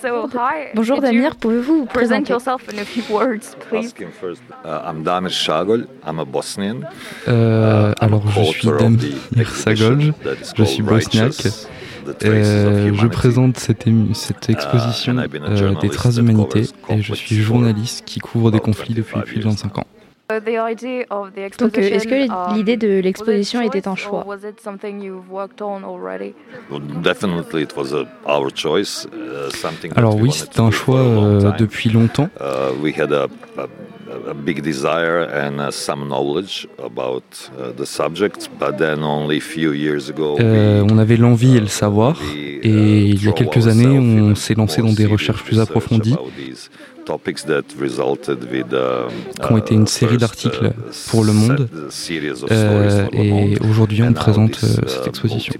So, 0.00 0.28
hi. 0.28 0.68
Bonjour 0.76 1.00
Damir, 1.00 1.34
pouvez-vous 1.34 1.78
vous 1.78 1.86
présenter? 1.86 2.32
yourself 2.32 2.62
in 2.72 2.78
a 2.78 2.84
few 2.84 3.02
words, 3.12 3.56
please? 3.68 3.92
First, 4.20 4.40
uh, 4.64 4.88
I'm 4.88 5.02
Damir 5.02 5.32
Sagol, 5.32 5.88
I'm 6.06 6.20
a 6.20 6.24
Bosnian. 6.24 6.82
Euh, 7.26 7.92
alors 7.98 8.22
je 8.30 8.42
suis 8.44 8.68
Damir 8.68 9.50
Sagolj, 9.50 10.12
je 10.54 10.62
suis 10.62 10.82
bosniaque. 10.84 11.48
Euh, 12.24 12.92
je 12.94 13.06
présente 13.06 13.58
cette, 13.58 13.84
cette 14.14 14.50
exposition 14.50 15.16
euh, 15.18 15.74
des 15.80 15.88
traces 15.88 16.16
d'humanité 16.16 16.64
et 16.88 17.02
je 17.02 17.14
suis 17.14 17.36
journaliste 17.36 18.04
qui 18.04 18.20
couvre 18.20 18.50
des 18.50 18.60
conflits 18.60 18.94
depuis 18.94 19.20
plus 19.20 19.38
de 19.38 19.44
25 19.44 19.78
ans. 19.78 19.86
Donc, 20.30 21.78
est-ce 21.78 22.06
que 22.06 22.54
l'idée 22.54 22.76
de 22.76 23.00
l'exposition 23.00 23.62
était 23.62 23.88
un 23.88 23.96
choix 23.96 24.26
Alors 29.96 30.16
oui, 30.16 30.30
c'est 30.32 30.60
un 30.60 30.70
choix 30.70 31.00
euh, 31.00 31.52
depuis 31.58 31.88
longtemps. 31.88 32.28
A 34.30 34.34
big 34.34 34.62
desire 34.62 35.22
and 35.22 35.60
uh, 35.60 35.70
some 35.70 36.08
knowledge 36.08 36.66
about 36.78 37.50
uh, 37.58 37.72
the 37.72 37.86
subject, 37.86 38.48
but 38.58 38.78
then 38.78 39.02
only 39.02 39.40
few 39.40 39.72
years 39.72 40.08
ago. 40.08 40.36
Euh, 40.40 40.84
on 40.90 40.98
avait 40.98 41.16
l'envie 41.16 41.56
et 41.56 41.60
le 41.60 41.66
savoir, 41.66 42.20
et 42.34 42.60
il 42.62 43.24
y 43.24 43.28
a 43.28 43.32
quelques 43.32 43.68
années, 43.68 43.98
on 43.98 44.34
s'est 44.34 44.54
lancé 44.54 44.82
dans 44.82 44.92
des 44.92 45.06
recherches 45.06 45.42
plus 45.42 45.60
approfondies 45.60 46.16
qui 47.16 47.22
ont 49.52 49.58
été 49.58 49.74
une 49.74 49.86
série 49.86 50.18
d'articles 50.18 50.72
pour 51.10 51.24
Le 51.24 51.32
Monde. 51.32 51.68
Euh, 52.50 53.06
et 53.12 53.56
aujourd'hui, 53.68 54.02
on 54.02 54.12
présente 54.12 54.60
euh, 54.62 54.68
cette 54.86 55.06
exposition. 55.06 55.54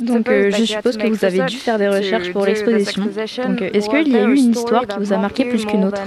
Donc 0.00 0.28
euh, 0.28 0.50
je 0.50 0.64
suppose 0.64 0.96
que 0.96 1.06
vous 1.06 1.24
avez 1.24 1.44
dû 1.46 1.56
faire 1.56 1.78
des 1.78 1.88
recherches 1.88 2.32
pour 2.32 2.44
l'exposition. 2.44 3.02
Donc 3.48 3.62
est-ce 3.62 3.88
qu'il 3.88 4.08
y 4.08 4.16
a 4.16 4.24
eu 4.24 4.36
une 4.36 4.50
histoire 4.50 4.86
qui 4.86 4.98
vous 4.98 5.12
a 5.12 5.18
marqué 5.18 5.44
plus 5.44 5.64
qu'une 5.64 5.84
autre 5.84 6.00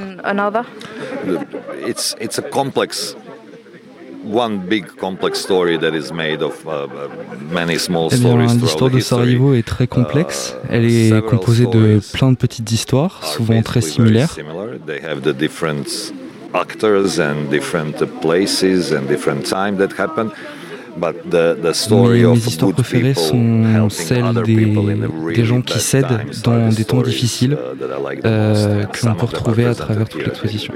It's, 1.87 2.15
it's 2.19 2.37
a 2.37 2.43
complex 2.43 3.15
one 4.23 4.59
big 4.59 4.85
complex 4.97 5.39
story 5.39 5.77
that 5.79 5.95
is 5.95 6.11
made 6.11 6.41
of 6.41 6.65
uh, 6.67 6.87
many 7.51 7.77
small 7.77 8.09
eh 8.11 8.17
stories. 8.17 8.55
L'histoire 8.55 8.89
de 8.89 8.99
Sarajevo 8.99 9.53
est 9.53 9.65
très 9.65 9.87
complexe. 9.87 10.55
Elle 10.69 10.85
est 10.85 11.25
composée 11.25 11.65
de 11.65 11.99
plein 12.13 12.31
de 12.31 12.37
petites 12.37 12.71
histoires, 12.71 13.23
souvent 13.23 13.61
très 13.61 13.81
similaires. 13.81 14.35
They 14.85 15.01
have 15.03 15.21
the 15.21 15.35
different 15.35 16.13
actors 16.53 17.19
and 17.19 17.49
different 17.49 18.05
places 18.21 18.91
and 18.93 19.07
different 19.07 19.43
time 19.43 19.77
that 19.77 19.89
happen. 19.97 20.31
Mais 20.97 21.13
mes 21.33 22.37
histoires 22.37 22.73
préférées 22.73 23.13
sont 23.13 23.89
celles 23.89 24.33
des, 24.45 24.73
des 25.35 25.45
gens 25.45 25.61
qui 25.61 25.79
cèdent 25.79 26.25
dans 26.43 26.69
des 26.69 26.85
temps 26.85 27.01
difficiles 27.01 27.57
euh, 28.25 28.83
que 28.85 29.05
l'on 29.05 29.15
peut 29.15 29.25
retrouver 29.25 29.65
à 29.65 29.75
travers 29.75 30.07
toute 30.09 30.25
l'exposition. 30.25 30.73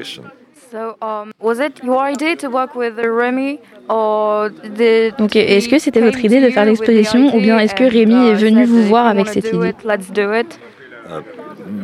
Donc, 5.17 5.35
est-ce 5.35 5.69
que 5.69 5.79
c'était 5.79 6.01
votre 6.01 6.23
idée 6.25 6.41
de 6.41 6.49
faire 6.49 6.65
l'exposition 6.65 7.35
ou 7.35 7.39
bien 7.39 7.59
est-ce 7.59 7.75
que 7.75 7.83
Rémi 7.83 8.27
est 8.27 8.35
venu 8.35 8.65
vous 8.65 8.83
voir 8.83 9.07
avec 9.07 9.27
cette 9.27 9.51
idée? 9.53 9.73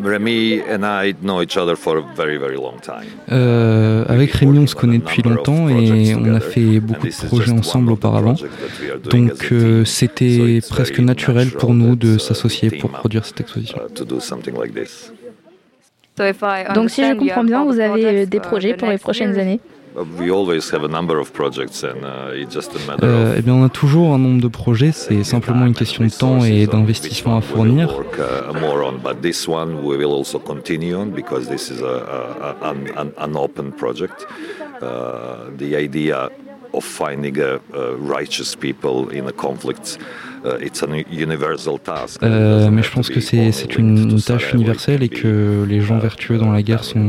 Remy 0.03 0.61
and 0.69 0.83
I 0.83 1.13
know 1.21 1.41
each 1.41 1.57
other 1.57 1.75
for 1.75 1.97
a 1.97 2.01
very, 2.15 2.37
very 2.37 2.55
long 2.55 2.79
time. 2.81 3.07
Euh, 3.31 4.05
avec 4.07 4.31
Rémi, 4.31 4.59
on 4.59 4.67
se 4.67 4.75
connaît 4.75 4.99
depuis 4.99 5.21
longtemps 5.21 5.69
et 5.69 6.15
on 6.15 6.33
a 6.33 6.39
fait 6.39 6.79
beaucoup 6.79 7.07
de 7.07 7.27
projets 7.27 7.51
ensemble 7.51 7.91
auparavant. 7.91 8.35
Donc 9.09 9.49
euh, 9.51 9.85
c'était 9.85 10.59
presque 10.69 10.99
naturel 10.99 11.51
pour 11.51 11.73
nous 11.73 11.95
de 11.95 12.17
s'associer 12.17 12.69
pour 12.71 12.91
produire 12.91 13.25
cette 13.25 13.41
exposition. 13.41 13.79
Donc 16.75 16.89
si 16.89 17.03
je 17.03 17.13
comprends 17.15 17.43
bien, 17.43 17.63
vous 17.63 17.79
avez 17.79 18.05
euh, 18.05 18.25
des 18.25 18.39
projets 18.39 18.73
pour 18.73 18.89
les 18.89 18.97
prochaines 18.97 19.37
années 19.37 19.59
euh, 23.03 23.35
eh 23.37 23.41
bien, 23.41 23.53
on 23.53 23.65
a 23.65 23.69
toujours 23.69 24.13
un 24.13 24.17
nombre 24.17 24.41
de 24.41 24.47
projets, 24.47 24.91
c'est 24.91 25.23
simplement 25.23 25.65
une 25.65 25.73
question 25.73 26.03
de 26.05 26.09
temps 26.09 26.43
et 26.43 26.67
d'investissement 26.67 27.37
à 27.37 27.41
fournir. 27.41 27.89
the 35.57 35.75
idea 35.75 36.29
of 36.73 36.83
finding 36.83 37.37
a, 37.39 37.59
a 37.73 37.95
righteous 37.97 38.55
people 38.55 39.09
in 39.11 39.27
a 39.27 39.31
conflict 39.31 39.99
euh, 42.23 42.69
mais 42.71 42.83
je 42.83 42.91
pense 42.91 43.09
que 43.09 43.19
c'est 43.19 43.77
une, 43.77 44.21
tâche 44.21 44.53
universelle 44.53 45.03
et 45.03 45.09
que 45.09 45.65
les 45.67 45.81
gens 45.81 45.99
vertueux 45.99 46.37
dans 46.37 46.51
la 46.51 46.63
guerre 46.63 46.83
sont 46.83 46.99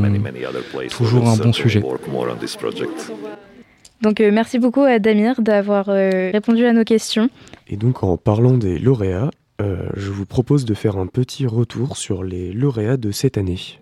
toujours 0.89 1.27
un 1.27 1.37
bon 1.37 1.53
sujet. 1.53 1.83
Donc 4.01 4.19
euh, 4.19 4.31
merci 4.33 4.59
beaucoup 4.59 4.81
à 4.81 4.99
Damir 4.99 5.41
d'avoir 5.41 5.89
euh, 5.89 6.29
répondu 6.31 6.65
à 6.65 6.73
nos 6.73 6.83
questions. 6.83 7.29
Et 7.67 7.77
donc 7.77 8.03
en 8.03 8.17
parlant 8.17 8.57
des 8.57 8.77
lauréats, 8.77 9.31
je 9.95 10.11
vous 10.11 10.25
propose 10.25 10.65
de 10.65 10.73
faire 10.73 10.97
un 10.97 11.07
petit 11.07 11.47
retour 11.47 11.95
sur 11.95 12.23
les 12.23 12.51
lauréats 12.51 12.97
de 12.97 13.11
cette 13.11 13.37
année. 13.37 13.79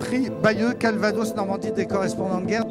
Prix 0.00 0.28
Bayeux, 0.42 0.72
Calvados, 0.72 1.34
Normandie 1.36 1.70
des 1.70 1.86
correspondants 1.86 2.40
de 2.40 2.46
guerre. 2.46 2.64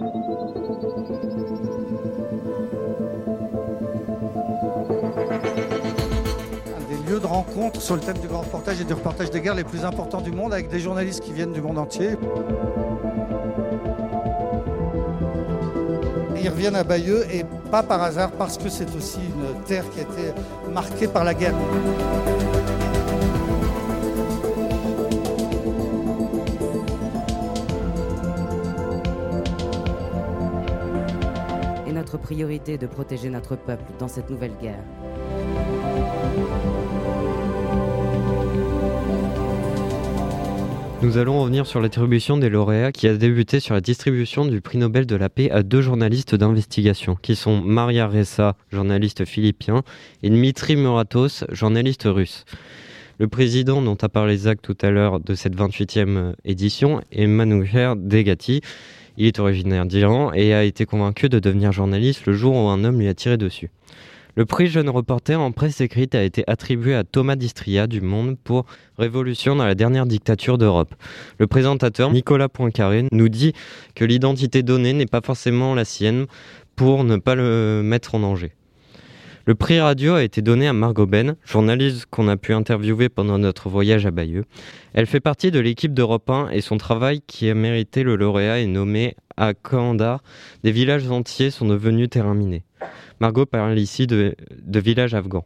Sur 7.80 7.96
le 7.96 8.02
thème 8.02 8.18
du 8.18 8.28
grand 8.28 8.42
reportage 8.42 8.80
et 8.80 8.86
du 8.86 8.94
reportage 8.94 9.30
des 9.30 9.42
guerres 9.42 9.56
les 9.56 9.64
plus 9.64 9.84
importants 9.84 10.22
du 10.22 10.32
monde 10.32 10.54
avec 10.54 10.70
des 10.70 10.80
journalistes 10.80 11.22
qui 11.22 11.34
viennent 11.34 11.52
du 11.52 11.62
monde 11.62 11.78
entier. 11.78 12.12
Ils 16.42 16.50
reviennent 16.50 16.76
à 16.76 16.84
Bayeux 16.84 17.26
et 17.32 17.44
pas 17.70 17.84
par 17.84 18.02
hasard 18.02 18.32
parce 18.32 18.58
que 18.58 18.70
c'est 18.70 18.96
aussi 18.96 19.20
une 19.20 19.64
terre 19.64 19.84
qui 19.92 20.00
a 20.00 20.04
été 20.04 20.34
marquée 20.72 21.08
par 21.08 21.24
la 21.24 21.34
guerre. 21.34 21.56
Et 31.88 31.92
notre 31.92 32.18
priorité 32.18 32.74
est 32.74 32.78
de 32.78 32.88
protéger 32.88 33.30
notre 33.30 33.56
peuple 33.56 33.84
dans 34.00 34.08
cette 34.08 34.30
nouvelle 34.30 34.54
guerre. 34.62 34.80
Nous 41.06 41.20
allons 41.20 41.40
revenir 41.40 41.68
sur 41.68 41.82
l'attribution 41.82 42.36
des 42.36 42.50
lauréats 42.50 42.92
qui 42.92 43.08
a 43.08 43.16
débuté 43.16 43.60
sur 43.60 43.76
la 43.76 43.80
distribution 43.80 44.44
du 44.44 44.60
prix 44.60 44.80
Nobel 44.80 45.06
de 45.06 45.16
la 45.16 45.30
paix 45.30 45.52
à 45.52 45.62
deux 45.62 45.84
journalistes 45.84 46.34
d'investigation, 46.34 47.16
qui 47.22 47.36
sont 47.36 47.62
Maria 47.62 48.08
Ressa, 48.08 48.56
journaliste 48.72 49.24
philippien, 49.24 49.84
et 50.24 50.32
Dmitri 50.32 50.76
Muratos, 50.76 51.44
journaliste 51.52 52.06
russe. 52.08 52.46
Le 53.20 53.28
président 53.28 53.84
dont 53.84 53.98
a 54.02 54.10
parlé 54.10 54.36
Zach 54.36 54.64
tout 54.64 54.78
à 54.82 54.90
l'heure 54.90 55.20
de 55.20 55.36
cette 55.36 55.56
28e 55.56 56.34
édition 56.44 57.02
est 57.12 57.28
Manoucher 57.28 57.94
Degati. 57.96 58.62
Il 59.18 59.28
est 59.28 59.38
originaire 59.38 59.86
d'Iran 59.86 60.34
et 60.34 60.56
a 60.56 60.64
été 60.64 60.88
convaincu 60.88 61.30
de 61.30 61.38
devenir 61.38 61.72
journaliste 61.72 62.26
le 62.26 62.34
jour 62.34 62.56
où 62.56 62.68
un 62.68 62.84
homme 62.84 63.00
lui 63.00 63.08
a 63.08 63.14
tiré 63.14 63.38
dessus. 63.38 63.70
Le 64.38 64.46
prix 64.46 64.68
Jeune 64.68 64.90
Reporter 64.90 65.40
en 65.40 65.54
presse 65.54 65.80
écrite 65.80 66.14
a 66.14 66.22
été 66.22 66.44
attribué 66.48 66.94
à 66.94 67.06
Thomas 67.06 67.38
Distria 67.38 67.88
du 67.88 68.02
Monde 68.02 68.36
pour 68.44 68.66
Révolution 68.98 69.56
dans 69.56 69.66
la 69.66 69.76
dernière 69.76 70.06
dictature 70.06 70.58
d'Europe. 70.58 70.94
Le 71.40 71.48
présentateur 71.48 72.12
Nicolas 72.12 72.50
Poincaré 72.50 73.06
nous 73.14 73.30
dit 73.30 73.54
que 73.96 74.04
l'identité 74.04 74.62
donnée 74.62 74.92
n'est 74.92 75.06
pas 75.06 75.22
forcément 75.22 75.74
la 75.74 75.86
sienne 75.86 76.26
pour 76.76 77.06
ne 77.06 77.16
pas 77.16 77.36
le 77.36 77.80
mettre 77.82 78.16
en 78.16 78.20
danger. 78.20 78.52
Le 79.46 79.56
prix 79.56 79.80
radio 79.80 80.16
a 80.16 80.24
été 80.24 80.42
donné 80.42 80.68
à 80.68 80.74
Margot 80.74 81.06
Ben, 81.06 81.38
journaliste 81.46 82.08
qu'on 82.10 82.28
a 82.28 82.36
pu 82.36 82.52
interviewer 82.52 83.08
pendant 83.08 83.38
notre 83.38 83.70
voyage 83.70 84.06
à 84.06 84.12
Bayeux. 84.12 84.44
Elle 84.94 85.06
fait 85.06 85.22
partie 85.22 85.52
de 85.52 85.60
l'équipe 85.60 85.94
d'Europe 85.94 86.30
1 86.30 86.50
et 86.50 86.60
son 86.60 86.78
travail 86.78 87.22
qui 87.26 87.50
a 87.50 87.54
mérité 87.54 88.04
le 88.04 88.18
lauréat 88.18 88.60
est 88.60 88.68
nommé 88.68 89.16
à 89.38 89.54
Kandar. 89.54 90.24
Des 90.64 90.72
villages 90.74 91.10
entiers 91.10 91.52
sont 91.52 91.68
devenus 91.68 92.10
terminés. 92.10 92.64
Margot 93.22 93.46
parle 93.46 93.80
ici 93.80 94.08
de, 94.08 94.36
village 94.68 95.14
afghan. 95.14 95.46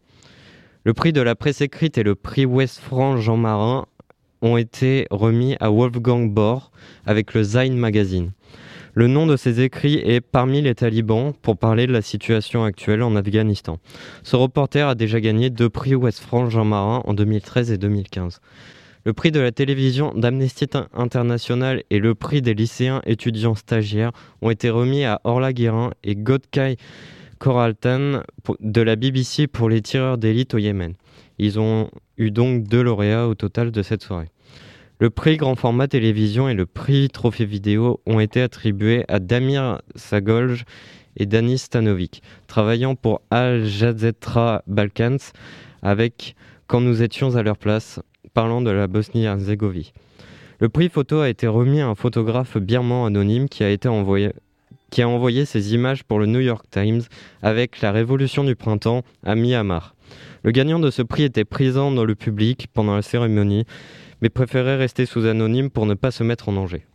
Le 0.85 0.93
prix 0.93 1.13
de 1.13 1.21
la 1.21 1.35
presse 1.35 1.61
écrite 1.61 1.97
et 1.97 2.03
le 2.03 2.15
prix 2.15 2.45
West 2.45 2.79
France 2.79 3.21
Jean 3.21 3.37
Marin 3.37 3.85
ont 4.41 4.57
été 4.57 5.05
remis 5.11 5.55
à 5.59 5.69
Wolfgang 5.69 6.31
Bohr 6.31 6.71
avec 7.05 7.33
le 7.33 7.43
Zain 7.43 7.73
Magazine. 7.73 8.31
Le 8.95 9.07
nom 9.07 9.27
de 9.27 9.37
ses 9.37 9.61
écrits 9.61 10.01
est 10.03 10.19
Parmi 10.19 10.61
les 10.61 10.73
talibans 10.73 11.33
pour 11.41 11.57
parler 11.57 11.85
de 11.85 11.91
la 11.91 12.01
situation 12.01 12.63
actuelle 12.63 13.03
en 13.03 13.15
Afghanistan. 13.15 13.77
Ce 14.23 14.35
reporter 14.35 14.87
a 14.87 14.95
déjà 14.95 15.21
gagné 15.21 15.51
deux 15.51 15.69
prix 15.69 15.93
West 15.93 16.19
France 16.19 16.49
Jean 16.49 16.65
Marin 16.65 17.03
en 17.05 17.13
2013 17.13 17.71
et 17.71 17.77
2015. 17.77 18.41
Le 19.05 19.13
prix 19.13 19.31
de 19.31 19.39
la 19.39 19.51
télévision 19.51 20.13
d'Amnesty 20.15 20.65
International 20.93 21.83
et 21.89 21.99
le 21.99 22.15
prix 22.15 22.41
des 22.41 22.53
lycéens 22.53 23.01
étudiants 23.05 23.55
stagiaires 23.55 24.11
ont 24.41 24.49
été 24.49 24.69
remis 24.69 25.05
à 25.05 25.21
Orla 25.23 25.53
Guérin 25.53 25.91
et 26.03 26.15
Godkai 26.15 26.77
Coraltan 27.39 28.21
de 28.59 28.81
la 28.81 28.95
BBC 28.95 29.47
pour 29.47 29.69
les 29.69 29.81
tireurs 29.81 30.17
d'élite 30.17 30.53
au 30.53 30.57
Yémen. 30.57 30.93
Ils 31.37 31.59
ont 31.59 31.89
eu 32.17 32.31
donc 32.31 32.63
deux 32.63 32.83
lauréats 32.83 33.27
au 33.27 33.33
total 33.33 33.71
de 33.71 33.81
cette 33.81 34.03
soirée. 34.03 34.29
Le 34.99 35.09
prix 35.09 35.37
grand 35.37 35.55
format 35.55 35.87
télévision 35.87 36.49
et 36.49 36.53
le 36.53 36.65
prix 36.65 37.07
trophée 37.07 37.45
vidéo 37.45 38.01
ont 38.05 38.19
été 38.19 38.41
attribués 38.41 39.05
à 39.07 39.19
Damir 39.19 39.81
Sagolj 39.95 40.65
et 41.15 41.25
Danis 41.25 41.59
Stanovic, 41.59 42.21
travaillant 42.47 42.95
pour 42.95 43.21
Al 43.31 43.65
Jazeera 43.65 44.61
Balkans 44.67 45.19
avec 45.81 46.35
Quand 46.67 46.81
nous 46.81 47.01
étions 47.01 47.37
à 47.37 47.43
leur 47.43 47.57
place, 47.57 48.01
parlant 48.33 48.61
de 48.61 48.69
la 48.69 48.87
Bosnie-Herzégovine. 48.87 49.85
Le 50.59 50.67
prix 50.67 50.89
photo 50.89 51.21
a 51.21 51.29
été 51.29 51.47
remis 51.47 51.79
à 51.79 51.87
un 51.87 51.95
photographe 51.95 52.57
birman 52.57 53.05
anonyme 53.05 53.47
qui 53.47 53.63
a 53.63 53.69
été 53.69 53.87
envoyé 53.87 54.33
qui 54.89 55.01
a 55.01 55.09
envoyé 55.09 55.45
ses 55.45 55.73
images 55.73 56.03
pour 56.03 56.19
le 56.19 56.25
New 56.25 56.39
York 56.39 56.65
Times 56.69 57.01
avec 57.41 57.81
la 57.81 57.91
révolution 57.91 58.43
du 58.43 58.55
printemps 58.55 59.03
à 59.25 59.35
Myanmar. 59.35 59.95
Le 60.43 60.51
gagnant 60.51 60.79
de 60.79 60.89
ce 60.89 61.01
prix 61.01 61.23
était 61.23 61.45
présent 61.45 61.91
dans 61.91 62.05
le 62.05 62.15
public 62.15 62.67
pendant 62.73 62.95
la 62.95 63.01
cérémonie, 63.01 63.65
mais 64.21 64.29
préférait 64.29 64.77
rester 64.77 65.05
sous 65.05 65.25
anonyme 65.25 65.69
pour 65.69 65.85
ne 65.85 65.93
pas 65.93 66.11
se 66.11 66.23
mettre 66.23 66.49
en 66.49 66.53
danger. 66.53 66.85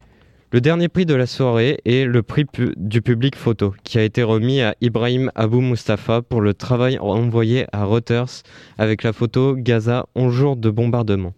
Le 0.52 0.60
dernier 0.60 0.88
prix 0.88 1.04
de 1.04 1.14
la 1.14 1.26
soirée 1.26 1.78
est 1.84 2.04
le 2.04 2.22
prix 2.22 2.44
du 2.76 3.02
public 3.02 3.34
photo, 3.34 3.74
qui 3.82 3.98
a 3.98 4.04
été 4.04 4.22
remis 4.22 4.60
à 4.60 4.76
Ibrahim 4.80 5.32
Abou 5.34 5.60
Mustafa 5.60 6.22
pour 6.22 6.40
le 6.40 6.54
travail 6.54 6.96
envoyé 7.00 7.66
à 7.72 7.84
Reuters 7.84 8.42
avec 8.78 9.02
la 9.02 9.12
photo 9.12 9.56
Gaza 9.56 10.06
11 10.14 10.32
jours 10.32 10.56
de 10.56 10.70
bombardement. 10.70 11.34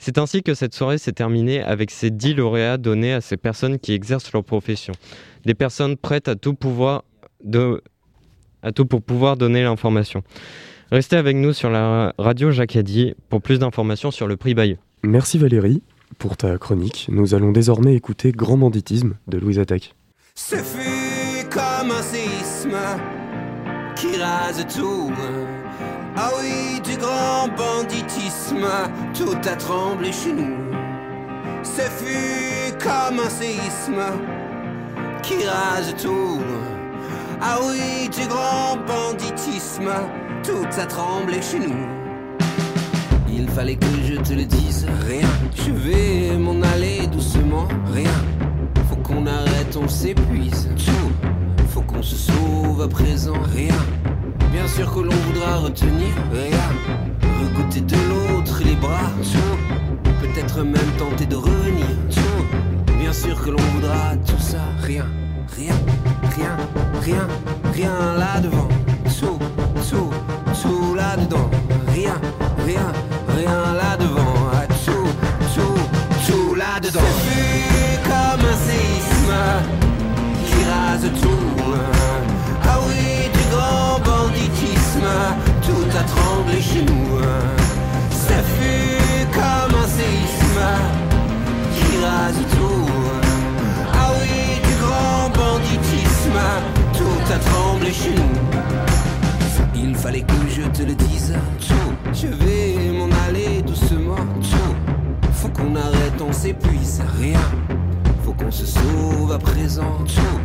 C'est 0.00 0.18
ainsi 0.18 0.42
que 0.42 0.54
cette 0.54 0.74
soirée 0.74 0.98
s'est 0.98 1.12
terminée 1.12 1.62
avec 1.62 1.90
ces 1.90 2.10
10 2.10 2.34
lauréats 2.34 2.78
donnés 2.78 3.12
à 3.12 3.20
ces 3.20 3.36
personnes 3.36 3.78
qui 3.78 3.92
exercent 3.92 4.32
leur 4.32 4.44
profession 4.44 4.92
des 5.44 5.54
personnes 5.54 5.96
prêtes 5.96 6.28
à 6.28 6.36
tout 6.36 6.54
pouvoir 6.54 7.04
de, 7.42 7.82
à 8.62 8.72
tout 8.72 8.86
pour 8.86 9.02
pouvoir 9.02 9.36
donner 9.36 9.62
l'information. 9.62 10.22
Restez 10.90 11.16
avec 11.16 11.36
nous 11.36 11.52
sur 11.52 11.70
la 11.70 12.14
radio 12.18 12.50
Jacadi 12.50 13.14
pour 13.28 13.42
plus 13.42 13.58
d'informations 13.58 14.10
sur 14.10 14.26
le 14.26 14.36
prix 14.36 14.54
Bayeux. 14.54 14.78
Merci 15.02 15.38
Valérie 15.38 15.82
pour 16.18 16.36
ta 16.36 16.56
chronique. 16.58 17.08
Nous 17.10 17.34
allons 17.34 17.52
désormais 17.52 17.94
écouter 17.94 18.32
Grand 18.32 18.56
banditisme 18.56 19.14
de 19.26 19.38
Louise 19.38 19.58
Attaque. 19.58 19.94
Ce 20.34 20.56
fut 20.56 21.46
comme 21.50 21.90
un 21.90 22.02
séisme 22.02 22.76
qui 23.96 24.16
rase 24.16 24.64
tout. 24.74 25.12
Ah 26.16 26.30
oui, 26.40 26.80
du 26.80 26.96
grand 26.96 27.48
banditisme, 27.56 28.66
tout 29.14 29.36
a 29.48 29.56
tremblé 29.56 30.10
chez 30.12 30.32
nous. 30.32 30.56
Ce 31.62 31.82
fut 31.82 32.72
comme 32.78 33.20
un 33.20 33.28
séisme 33.28 34.00
qui 35.28 35.44
rase 35.46 35.94
tout. 36.02 36.40
Ah 37.40 37.58
oui, 37.62 38.08
du 38.08 38.26
grand 38.26 38.78
banditisme, 38.86 39.90
tout 40.42 40.80
a 40.80 40.86
tremblé 40.86 41.42
chez 41.42 41.58
nous. 41.58 41.86
Il 43.30 43.46
fallait 43.48 43.76
que 43.76 43.86
je 44.04 44.14
te 44.14 44.32
le 44.32 44.44
dise, 44.44 44.86
rien. 45.06 45.28
Je 45.54 45.70
vais 45.70 46.36
m'en 46.38 46.60
aller 46.72 47.06
doucement, 47.08 47.68
rien. 47.92 48.18
Faut 48.88 48.96
qu'on 48.96 49.26
arrête, 49.26 49.76
on 49.76 49.86
s'épuise. 49.86 50.70
Tout, 50.76 51.28
faut 51.68 51.82
qu'on 51.82 52.02
se 52.02 52.16
sauve 52.16 52.80
à 52.82 52.88
présent, 52.88 53.38
rien. 53.54 53.76
Bien 54.50 54.66
sûr 54.66 54.92
que 54.92 55.00
l'on 55.00 55.14
voudra 55.26 55.58
retenir, 55.58 56.14
rien. 56.32 56.68
côté 57.54 57.80
de 57.82 57.96
l'autre, 58.08 58.62
les 58.64 58.76
bras, 58.76 59.10
tout. 59.22 59.58
Peut-être 60.22 60.62
même 60.62 60.92
tenter 60.98 61.26
de 61.26 61.36
revenir. 61.36 61.86
Bien 63.10 63.14
sûr 63.14 63.42
que 63.42 63.48
l'on 63.48 63.62
voudra 63.72 64.14
tout 64.26 64.38
ça, 64.38 64.58
rien, 64.82 65.06
rien, 65.56 65.72
rien, 66.36 66.54
rien, 67.02 67.26
rien 67.72 68.14
là 68.18 68.38
devant, 68.38 68.68
tout, 69.18 69.38
tout, 69.88 70.10
tout 70.60 70.94
là 70.94 71.16
dedans, 71.16 71.48
rien, 71.90 72.20
rien, 72.66 72.92
rien 73.34 73.72
là 73.72 73.96
devant, 73.98 74.50
ah, 74.52 74.66
tout, 74.84 75.08
tout, 75.54 76.30
tout 76.30 76.54
là 76.54 76.78
dedans. 76.82 77.00
C'est 77.24 77.34
vu 77.34 77.98
comme 78.04 78.44
un 78.46 78.56
séisme 78.68 79.34
qui 80.44 80.64
rase 80.68 81.10
tout. 81.22 81.62
Ah 82.64 82.78
oui, 82.88 83.30
du 83.32 83.44
grand 83.50 84.00
banditisme, 84.00 85.08
tout 85.62 85.98
a 85.98 86.02
tremblé 86.02 86.60
chez 86.60 86.82
nous. 86.82 86.97
Présent, 109.38 109.98
tout. 110.06 110.38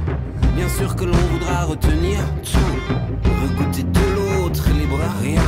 Bien 0.56 0.69
sûr 0.69 0.95
que 0.95 1.06
l'on 1.06 1.23
voudra 1.32 1.65
retenir 1.65 2.19
tout. 2.43 2.93
Recouter 3.43 3.84
de 3.84 3.99
l'autre 4.15 4.63
les 4.77 4.86
bras, 4.86 5.13
rien. 5.21 5.41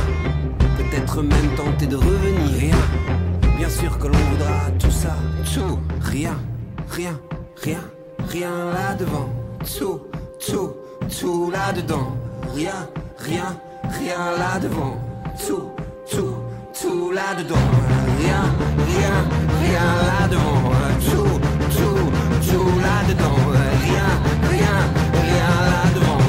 Peut-être 0.76 1.22
même 1.22 1.48
tenter 1.56 1.86
de 1.86 1.96
revenir, 1.96 2.50
rien. 2.58 2.76
Bien 3.56 3.68
sûr 3.68 3.98
que 3.98 4.06
l'on 4.06 4.18
voudra 4.30 4.70
tout 4.78 4.90
ça, 4.90 5.16
tout. 5.54 5.78
Rien, 6.02 6.36
rien, 6.90 7.18
rien, 7.62 7.80
rien 8.28 8.50
là 8.72 8.94
devant. 8.98 9.28
Tout, 9.78 10.00
tout, 10.46 10.72
tout 11.20 11.50
là 11.50 11.72
dedans. 11.72 12.16
Rien, 12.54 12.88
rien, 13.18 13.58
rien 14.00 14.18
là 14.38 14.58
devant. 14.60 14.96
Tout, 15.46 15.70
tout, 16.10 16.34
tout 16.80 17.10
là 17.12 17.34
dedans. 17.38 17.66
Rien, 18.20 18.42
rien, 18.90 19.14
rien 19.62 19.84
là 20.08 20.28
devant. 20.28 20.70
Tout, 21.00 21.22
tout, 21.22 21.35
tout 22.66 22.78
là 22.80 22.98
dedans. 23.08 23.38
Rien, 23.84 24.10
rien, 24.50 24.76
rien 25.22 25.50
là 25.72 25.82
devant. 25.94 26.22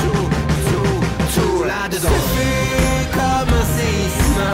Tout, 0.00 0.26
tout, 0.68 0.98
tout 1.34 1.64
là 1.64 1.88
dedans. 1.88 2.08
C'est 2.14 2.26
vu 2.34 2.52
comme 3.18 3.50
un 3.60 3.66
séisme 3.76 4.46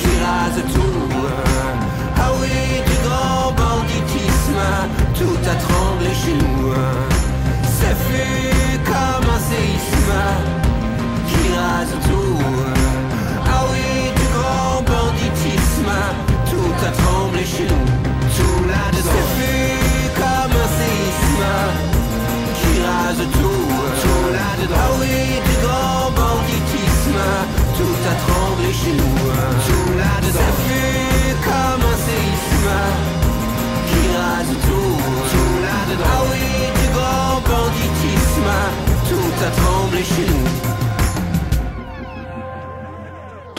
qui 0.00 0.12
rase 0.24 0.60
tout. 0.74 1.08
Ah 2.16 2.30
oui, 2.40 2.56
du 2.88 2.96
grand 3.06 3.52
banditisme, 3.62 4.62
tout 5.18 5.38
a 5.52 5.56
tremblé 5.66 6.10
chez 6.22 6.36
nous. 6.42 6.72
C'est 7.76 7.96
vu 8.06 8.26
comme 8.90 9.28
un 9.36 9.42
séisme 9.50 10.16
qui 11.28 11.42
rase 11.58 11.94
tout. 12.08 12.38
Ah 13.54 13.64
oui, 13.70 13.86
du 14.18 14.26
grand 14.36 14.82
banditisme, 14.92 15.92
tout 16.50 16.86
a 16.86 16.90
tremblé 17.02 17.44
chez 17.44 17.66
nous. 17.68 17.93
Tremblé 28.84 29.33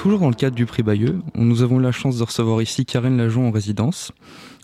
Toujours 0.05 0.19
dans 0.19 0.29
le 0.29 0.35
cadre 0.35 0.55
du 0.55 0.67
prix 0.67 0.83
Bayeux, 0.83 1.19
nous 1.33 1.63
avons 1.63 1.79
la 1.79 1.91
chance 1.91 2.19
de 2.19 2.23
recevoir 2.23 2.61
ici 2.61 2.85
Karen 2.85 3.17
Lajon 3.17 3.47
en 3.47 3.49
résidence. 3.49 4.11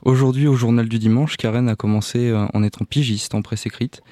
Aujourd'hui, 0.04 0.46
au 0.46 0.54
journal 0.54 0.88
du 0.88 1.00
dimanche, 1.00 1.36
Karen 1.36 1.68
a 1.68 1.76
commencé 1.76 2.30
euh, 2.30 2.46
en 2.54 2.62
étant 2.62 2.86
pigiste 2.86 3.34
en 3.34 3.42
presse 3.42 3.66
écrite. 3.66 4.04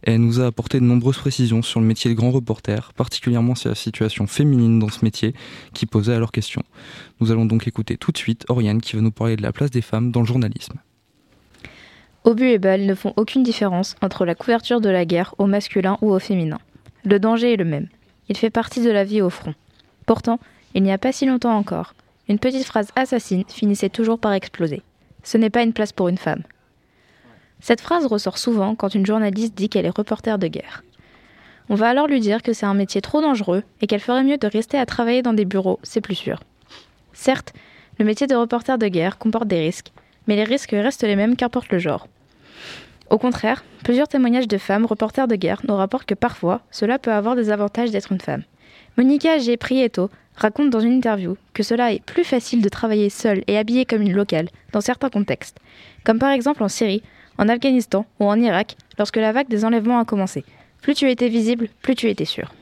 Elle 0.00 0.22
nous 0.22 0.40
a 0.40 0.46
apporté 0.46 0.80
de 0.80 0.86
nombreuses 0.86 1.18
précisions 1.18 1.60
sur 1.60 1.80
le 1.80 1.86
métier 1.86 2.10
de 2.10 2.16
grand 2.16 2.30
reporter, 2.30 2.94
particulièrement 2.94 3.54
sur 3.54 3.68
la 3.68 3.74
situation 3.74 4.26
féminine 4.26 4.78
dans 4.78 4.88
ce 4.88 5.04
métier 5.04 5.34
qui 5.74 5.84
posait 5.84 6.14
alors 6.14 6.32
question. 6.32 6.62
Nous 7.20 7.30
allons 7.30 7.44
donc 7.44 7.68
écouter 7.68 7.98
tout 7.98 8.10
de 8.10 8.16
suite 8.16 8.46
Oriane 8.48 8.80
qui 8.80 8.96
va 8.96 9.02
nous 9.02 9.12
parler 9.12 9.36
de 9.36 9.42
la 9.42 9.52
place 9.52 9.70
des 9.70 9.82
femmes 9.82 10.10
dans 10.10 10.20
le 10.20 10.26
journalisme. 10.26 10.78
Obus 12.24 12.52
et 12.52 12.58
balles 12.58 12.86
ne 12.86 12.94
font 12.94 13.12
aucune 13.18 13.42
différence 13.42 13.96
entre 14.00 14.24
la 14.24 14.34
couverture 14.34 14.80
de 14.80 14.88
la 14.88 15.04
guerre 15.04 15.34
au 15.36 15.44
masculin 15.44 15.98
ou 16.00 16.10
au 16.10 16.18
féminin. 16.18 16.58
Le 17.04 17.18
danger 17.18 17.52
est 17.52 17.58
le 17.58 17.66
même. 17.66 17.88
Il 18.30 18.36
fait 18.38 18.48
partie 18.48 18.80
de 18.80 18.90
la 18.90 19.04
vie 19.04 19.20
au 19.20 19.28
front. 19.28 19.52
Pourtant, 20.06 20.40
il 20.74 20.82
n'y 20.82 20.92
a 20.92 20.98
pas 20.98 21.12
si 21.12 21.26
longtemps 21.26 21.56
encore, 21.56 21.94
une 22.28 22.38
petite 22.38 22.64
phrase 22.64 22.90
assassine 22.94 23.44
finissait 23.48 23.88
toujours 23.88 24.18
par 24.18 24.32
exploser. 24.32 24.82
Ce 25.24 25.36
n'est 25.36 25.50
pas 25.50 25.62
une 25.62 25.72
place 25.72 25.92
pour 25.92 26.08
une 26.08 26.18
femme. 26.18 26.42
Cette 27.60 27.80
phrase 27.80 28.06
ressort 28.06 28.38
souvent 28.38 28.74
quand 28.74 28.94
une 28.94 29.04
journaliste 29.04 29.54
dit 29.54 29.68
qu'elle 29.68 29.86
est 29.86 29.96
reporter 29.96 30.38
de 30.38 30.46
guerre. 30.46 30.82
On 31.68 31.74
va 31.74 31.88
alors 31.88 32.06
lui 32.06 32.20
dire 32.20 32.42
que 32.42 32.52
c'est 32.52 32.66
un 32.66 32.74
métier 32.74 33.00
trop 33.00 33.20
dangereux 33.20 33.62
et 33.80 33.86
qu'elle 33.86 34.00
ferait 34.00 34.24
mieux 34.24 34.38
de 34.38 34.46
rester 34.46 34.78
à 34.78 34.86
travailler 34.86 35.22
dans 35.22 35.32
des 35.32 35.44
bureaux, 35.44 35.78
c'est 35.82 36.00
plus 36.00 36.14
sûr. 36.14 36.40
Certes, 37.12 37.52
le 37.98 38.04
métier 38.04 38.26
de 38.26 38.34
reporter 38.34 38.78
de 38.78 38.88
guerre 38.88 39.18
comporte 39.18 39.46
des 39.46 39.60
risques, 39.60 39.92
mais 40.26 40.36
les 40.36 40.44
risques 40.44 40.70
restent 40.70 41.02
les 41.02 41.16
mêmes 41.16 41.36
qu'importe 41.36 41.70
le 41.70 41.78
genre. 41.78 42.08
Au 43.10 43.18
contraire, 43.18 43.64
plusieurs 43.82 44.08
témoignages 44.08 44.48
de 44.48 44.58
femmes 44.58 44.86
reporters 44.86 45.28
de 45.28 45.36
guerre 45.36 45.60
nous 45.66 45.76
rapportent 45.76 46.06
que 46.08 46.14
parfois, 46.14 46.60
cela 46.70 46.98
peut 46.98 47.12
avoir 47.12 47.34
des 47.34 47.50
avantages 47.50 47.90
d'être 47.90 48.12
une 48.12 48.20
femme. 48.20 48.44
Monica 48.96 49.38
G. 49.38 49.56
Prieto 49.56 50.10
raconte 50.40 50.70
dans 50.70 50.80
une 50.80 50.94
interview 50.94 51.36
que 51.54 51.62
cela 51.62 51.92
est 51.92 52.04
plus 52.04 52.24
facile 52.24 52.62
de 52.62 52.68
travailler 52.68 53.10
seule 53.10 53.44
et 53.46 53.58
habillée 53.58 53.84
comme 53.84 54.02
une 54.02 54.14
locale 54.14 54.48
dans 54.72 54.80
certains 54.80 55.10
contextes, 55.10 55.58
comme 56.04 56.18
par 56.18 56.30
exemple 56.30 56.62
en 56.62 56.68
Syrie, 56.68 57.02
en 57.38 57.48
Afghanistan 57.48 58.06
ou 58.18 58.24
en 58.24 58.40
Irak 58.40 58.76
lorsque 58.98 59.16
la 59.16 59.32
vague 59.32 59.48
des 59.48 59.64
enlèvements 59.64 59.98
a 59.98 60.04
commencé. 60.04 60.44
Plus 60.82 60.94
tu 60.94 61.10
étais 61.10 61.28
visible, 61.28 61.68
plus 61.82 61.94
tu 61.94 62.08
étais 62.08 62.24
sûr. 62.24 62.52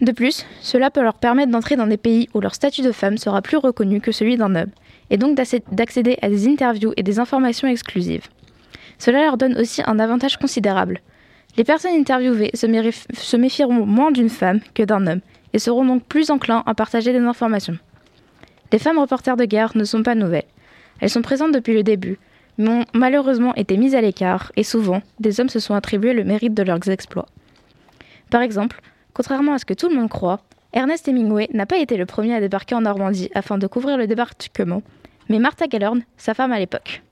De 0.00 0.12
plus, 0.12 0.44
cela 0.60 0.90
peut 0.90 1.02
leur 1.02 1.14
permettre 1.14 1.50
d'entrer 1.50 1.76
dans 1.76 1.86
des 1.86 1.96
pays 1.96 2.28
où 2.34 2.40
leur 2.40 2.54
statut 2.54 2.82
de 2.82 2.92
femme 2.92 3.16
sera 3.16 3.40
plus 3.40 3.56
reconnu 3.56 4.00
que 4.00 4.12
celui 4.12 4.36
d'un 4.36 4.54
homme, 4.54 4.70
et 5.08 5.16
donc 5.16 5.36
d'accéder 5.36 6.18
à 6.20 6.28
des 6.28 6.48
interviews 6.48 6.92
et 6.96 7.02
des 7.02 7.18
informations 7.18 7.68
exclusives. 7.68 8.26
Cela 8.98 9.22
leur 9.22 9.36
donne 9.36 9.56
aussi 9.58 9.82
un 9.86 9.98
avantage 9.98 10.36
considérable. 10.36 11.00
Les 11.56 11.64
personnes 11.64 11.94
interviewées 11.94 12.50
se 12.54 13.36
méfieront 13.36 13.86
moins 13.86 14.10
d'une 14.10 14.28
femme 14.28 14.60
que 14.74 14.82
d'un 14.82 15.06
homme, 15.06 15.20
et 15.52 15.58
seront 15.58 15.84
donc 15.84 16.04
plus 16.04 16.30
enclins 16.30 16.62
à 16.66 16.74
partager 16.74 17.12
des 17.12 17.18
informations. 17.18 17.78
Les 18.72 18.78
femmes 18.78 18.98
reporters 18.98 19.36
de 19.36 19.44
guerre 19.44 19.76
ne 19.76 19.84
sont 19.84 20.02
pas 20.02 20.14
nouvelles. 20.14 20.44
Elles 21.00 21.10
sont 21.10 21.22
présentes 21.22 21.52
depuis 21.52 21.74
le 21.74 21.82
début, 21.82 22.18
mais 22.58 22.68
ont 22.68 22.84
malheureusement 22.94 23.54
été 23.54 23.76
mises 23.76 23.94
à 23.94 24.00
l'écart, 24.00 24.50
et 24.56 24.62
souvent, 24.62 25.02
des 25.20 25.40
hommes 25.40 25.48
se 25.48 25.60
sont 25.60 25.74
attribués 25.74 26.14
le 26.14 26.24
mérite 26.24 26.54
de 26.54 26.62
leurs 26.62 26.88
exploits. 26.88 27.26
Par 28.30 28.42
exemple, 28.42 28.80
contrairement 29.14 29.52
à 29.52 29.58
ce 29.58 29.64
que 29.64 29.74
tout 29.74 29.88
le 29.88 29.94
monde 29.94 30.08
croit, 30.08 30.40
Ernest 30.72 31.08
Hemingway 31.08 31.48
n'a 31.54 31.66
pas 31.66 31.78
été 31.78 31.96
le 31.96 32.06
premier 32.06 32.34
à 32.34 32.40
débarquer 32.40 32.74
en 32.74 32.82
Normandie 32.82 33.30
afin 33.34 33.56
de 33.56 33.66
couvrir 33.66 33.96
le 33.96 34.06
débarquement, 34.06 34.82
mais 35.28 35.38
Martha 35.38 35.66
Gellhorn, 35.70 36.02
sa 36.16 36.34
femme 36.34 36.52
à 36.52 36.58
l'époque. 36.58 37.02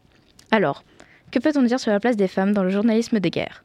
Alors, 0.51 0.85
que 1.31 1.38
peut-on 1.38 1.62
dire 1.62 1.81
sur 1.81 1.90
la 1.90 2.01
place 2.01 2.16
des 2.16 2.29
femmes 2.29 2.53
dans 2.53 2.62
le 2.62 2.70
journalisme 2.70 3.20
de 3.20 3.29
guerre? 3.29 3.64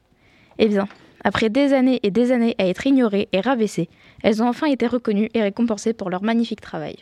Eh 0.57 0.67
bien, 0.67 0.87
après 1.23 1.49
des 1.49 1.73
années 1.73 1.99
et 2.03 2.11
des 2.11 2.31
années 2.31 2.55
à 2.57 2.65
être 2.65 2.87
ignorées 2.87 3.29
et 3.31 3.41
rabaissées, 3.41 3.89
elles 4.23 4.41
ont 4.43 4.47
enfin 4.47 4.67
été 4.67 4.87
reconnues 4.87 5.29
et 5.33 5.41
récompensées 5.41 5.93
pour 5.93 6.09
leur 6.09 6.23
magnifique 6.23 6.61
travail. 6.61 6.97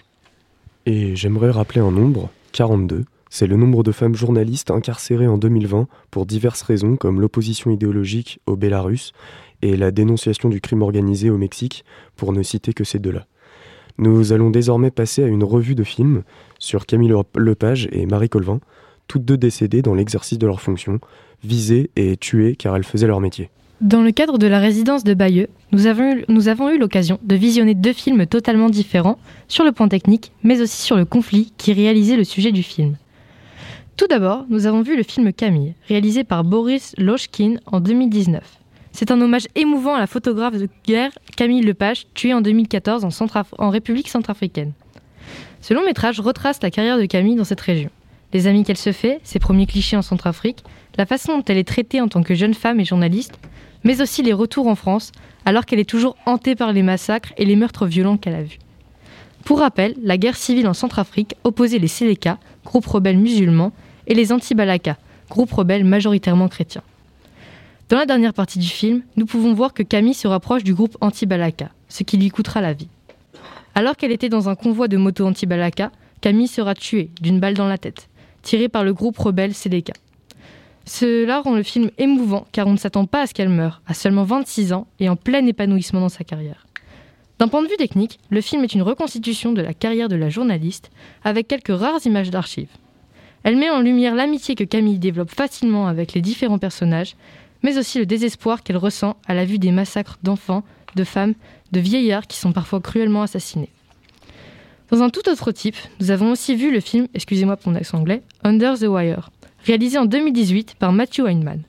Et 0.85 1.15
j'aimerais 1.15 1.51
rappeler 1.51 1.81
un 1.81 1.91
nombre, 1.91 2.29
42. 2.53 3.05
C'est 3.29 3.47
le 3.47 3.57
nombre 3.57 3.83
de 3.83 3.91
femmes 3.91 4.15
journalistes 4.15 4.71
incarcérées 4.71 5.27
en 5.27 5.37
2020 5.37 5.87
pour 6.11 6.25
diverses 6.25 6.61
raisons 6.61 6.95
comme 6.95 7.19
l'opposition 7.19 7.71
idéologique 7.71 8.39
au 8.45 8.55
Bélarus 8.55 9.11
et 9.61 9.75
la 9.75 9.91
dénonciation 9.91 10.49
du 10.49 10.61
crime 10.61 10.81
organisé 10.81 11.29
au 11.29 11.37
Mexique, 11.37 11.83
pour 12.15 12.31
ne 12.31 12.43
citer 12.43 12.73
que 12.73 12.83
ces 12.83 12.99
deux-là. 12.99 13.25
Nous 13.97 14.31
allons 14.31 14.51
désormais 14.51 14.91
passer 14.91 15.23
à 15.23 15.27
une 15.27 15.43
revue 15.43 15.75
de 15.75 15.83
films 15.83 16.23
sur 16.59 16.85
Camille 16.85 17.13
Lepage 17.35 17.89
et 17.91 18.05
Marie 18.05 18.29
Colvin, 18.29 18.59
toutes 19.07 19.25
deux 19.25 19.37
décédées 19.37 19.81
dans 19.81 19.95
l'exercice 19.95 20.37
de 20.37 20.45
leurs 20.45 20.61
fonctions, 20.61 20.99
visées 21.43 21.89
et 21.95 22.17
tuées 22.17 22.55
car 22.55 22.75
elles 22.75 22.83
faisaient 22.83 23.07
leur 23.07 23.21
métier. 23.21 23.49
Dans 23.81 24.01
le 24.01 24.11
cadre 24.11 24.39
de 24.39 24.47
la 24.47 24.57
résidence 24.59 25.03
de 25.03 25.13
Bayeux, 25.13 25.49
nous 25.71 25.85
avons, 25.85 26.69
eu, 26.71 26.77
l'occasion 26.79 27.19
de 27.21 27.35
visionner 27.35 27.75
deux 27.75 27.93
films 27.93 28.25
totalement 28.25 28.69
différents 28.69 29.19
sur 29.47 29.63
le 29.63 29.71
point 29.71 29.87
technique, 29.87 30.31
mais 30.41 30.61
aussi 30.61 30.81
sur 30.81 30.95
le 30.95 31.05
conflit 31.05 31.53
qui 31.57 31.73
réalisait 31.73 32.17
le 32.17 32.23
sujet 32.23 32.51
du 32.51 32.63
film. 32.63 32.95
Tout 33.95 34.07
d'abord, 34.07 34.45
nous 34.49 34.65
avons 34.65 34.81
vu 34.81 34.97
le 34.97 35.03
film 35.03 35.31
Camille, 35.31 35.75
réalisé 35.87 36.23
par 36.23 36.43
Boris 36.43 36.95
Lochkin 36.97 37.57
en 37.67 37.79
2019. 37.79 38.43
C'est 38.93 39.11
un 39.11 39.21
hommage 39.21 39.47
émouvant 39.53 39.93
à 39.93 39.99
la 39.99 40.07
photographe 40.07 40.57
de 40.57 40.69
guerre 40.87 41.11
Camille 41.35 41.61
Lepage, 41.61 42.07
tuée 42.15 42.33
en 42.33 42.41
2014 42.41 43.05
en, 43.05 43.09
Centraf- 43.09 43.53
en 43.59 43.69
République 43.69 44.09
centrafricaine. 44.09 44.71
Ce 45.61 45.75
long 45.75 45.85
métrage 45.85 46.19
retrace 46.19 46.63
la 46.63 46.71
carrière 46.71 46.97
de 46.97 47.05
Camille 47.05 47.35
dans 47.35 47.43
cette 47.43 47.61
région. 47.61 47.91
Les 48.33 48.47
amis 48.47 48.63
qu'elle 48.63 48.77
se 48.77 48.91
fait, 48.91 49.19
ses 49.23 49.39
premiers 49.39 49.67
clichés 49.67 49.97
en 49.97 50.01
Centrafrique, 50.01 50.63
la 50.97 51.05
façon 51.05 51.37
dont 51.37 51.43
elle 51.47 51.57
est 51.57 51.67
traitée 51.67 52.01
en 52.01 52.07
tant 52.07 52.23
que 52.23 52.35
jeune 52.35 52.53
femme 52.53 52.79
et 52.79 52.85
journaliste, 52.85 53.39
mais 53.87 54.01
aussi 54.01 54.21
les 54.21 54.33
retours 54.33 54.67
en 54.67 54.75
France, 54.75 55.13
alors 55.45 55.65
qu'elle 55.65 55.79
est 55.79 55.89
toujours 55.89 56.17
hantée 56.25 56.55
par 56.55 56.73
les 56.73 56.83
massacres 56.83 57.31
et 57.37 57.45
les 57.45 57.55
meurtres 57.55 57.85
violents 57.85 58.17
qu'elle 58.17 58.35
a 58.35 58.43
vus. 58.43 58.59
Pour 59.45 59.59
rappel, 59.59 59.95
la 60.03 60.17
guerre 60.17 60.35
civile 60.35 60.67
en 60.67 60.73
Centrafrique 60.73 61.35
opposait 61.45 61.79
les 61.79 61.87
Séléka, 61.87 62.37
groupe 62.65 62.85
rebelle 62.85 63.17
musulman, 63.17 63.71
et 64.05 64.13
les 64.13 64.33
Anti-Balaka, 64.33 64.97
groupe 65.29 65.53
rebelle 65.53 65.85
majoritairement 65.85 66.49
chrétien. 66.49 66.81
Dans 67.87 67.95
la 67.95 68.05
dernière 68.05 68.33
partie 68.33 68.59
du 68.59 68.67
film, 68.67 69.03
nous 69.15 69.25
pouvons 69.25 69.53
voir 69.53 69.73
que 69.73 69.83
Camille 69.83 70.13
se 70.13 70.27
rapproche 70.27 70.65
du 70.65 70.73
groupe 70.73 70.97
Anti-Balaka, 70.99 71.69
ce 71.87 72.03
qui 72.03 72.17
lui 72.17 72.27
coûtera 72.27 72.59
la 72.59 72.73
vie. 72.73 72.89
Alors 73.73 73.95
qu'elle 73.95 74.11
était 74.11 74.27
dans 74.27 74.49
un 74.49 74.55
convoi 74.55 74.89
de 74.89 74.97
moto 74.97 75.25
Anti-Balaka, 75.25 75.91
Camille 76.19 76.49
sera 76.49 76.75
tuée 76.75 77.09
d'une 77.21 77.39
balle 77.39 77.53
dans 77.53 77.69
la 77.69 77.77
tête, 77.77 78.09
tirée 78.41 78.67
par 78.67 78.83
le 78.83 78.93
groupe 78.93 79.17
rebelle 79.17 79.53
Séléka. 79.53 79.93
Cela 80.87 81.41
rend 81.41 81.53
le 81.53 81.63
film 81.63 81.91
émouvant 81.97 82.47
car 82.53 82.65
on 82.65 82.71
ne 82.71 82.77
s'attend 82.77 83.05
pas 83.05 83.23
à 83.23 83.27
ce 83.27 83.33
qu'elle 83.33 83.49
meure, 83.49 83.81
à 83.87 83.93
seulement 83.93 84.23
26 84.23 84.71
ans 84.71 84.87
et 85.01 85.09
en 85.09 85.17
plein 85.17 85.45
épanouissement 85.45 85.99
dans 85.99 86.07
sa 86.07 86.23
carrière. 86.23 86.65
D'un 87.39 87.49
point 87.49 87.61
de 87.61 87.67
vue 87.67 87.75
technique, 87.75 88.19
le 88.29 88.39
film 88.39 88.63
est 88.63 88.73
une 88.73 88.81
reconstitution 88.81 89.51
de 89.51 89.61
la 89.61 89.73
carrière 89.73 90.07
de 90.07 90.15
la 90.15 90.29
journaliste 90.29 90.89
avec 91.25 91.49
quelques 91.49 91.77
rares 91.77 92.05
images 92.05 92.29
d'archives. 92.29 92.71
Elle 93.43 93.57
met 93.57 93.69
en 93.69 93.81
lumière 93.81 94.15
l'amitié 94.15 94.55
que 94.55 94.63
Camille 94.63 94.97
développe 94.97 95.29
facilement 95.29 95.87
avec 95.87 96.13
les 96.13 96.21
différents 96.21 96.57
personnages, 96.57 97.17
mais 97.63 97.77
aussi 97.77 97.99
le 97.99 98.05
désespoir 98.05 98.63
qu'elle 98.63 98.77
ressent 98.77 99.17
à 99.27 99.33
la 99.33 99.43
vue 99.43 99.59
des 99.59 99.71
massacres 99.71 100.17
d'enfants, 100.23 100.63
de 100.95 101.03
femmes, 101.03 101.33
de 101.73 101.81
vieillards 101.81 102.27
qui 102.27 102.37
sont 102.37 102.53
parfois 102.53 102.79
cruellement 102.79 103.23
assassinés. 103.23 103.69
Dans 104.89 105.03
un 105.03 105.09
tout 105.09 105.27
autre 105.27 105.51
type, 105.51 105.75
nous 105.99 106.11
avons 106.11 106.31
aussi 106.31 106.55
vu 106.55 106.71
le 106.71 106.79
film, 106.79 107.09
excusez-moi 107.13 107.57
pour 107.57 107.73
mon 107.73 107.77
accent 107.77 107.97
anglais, 107.97 108.23
Under 108.45 108.79
the 108.79 108.83
Wire, 108.83 109.31
réalisé 109.67 109.97
en 109.97 110.05
2018 110.05 110.75
par 110.79 110.93
Matthew 110.93 111.27
Heineman. 111.27 111.61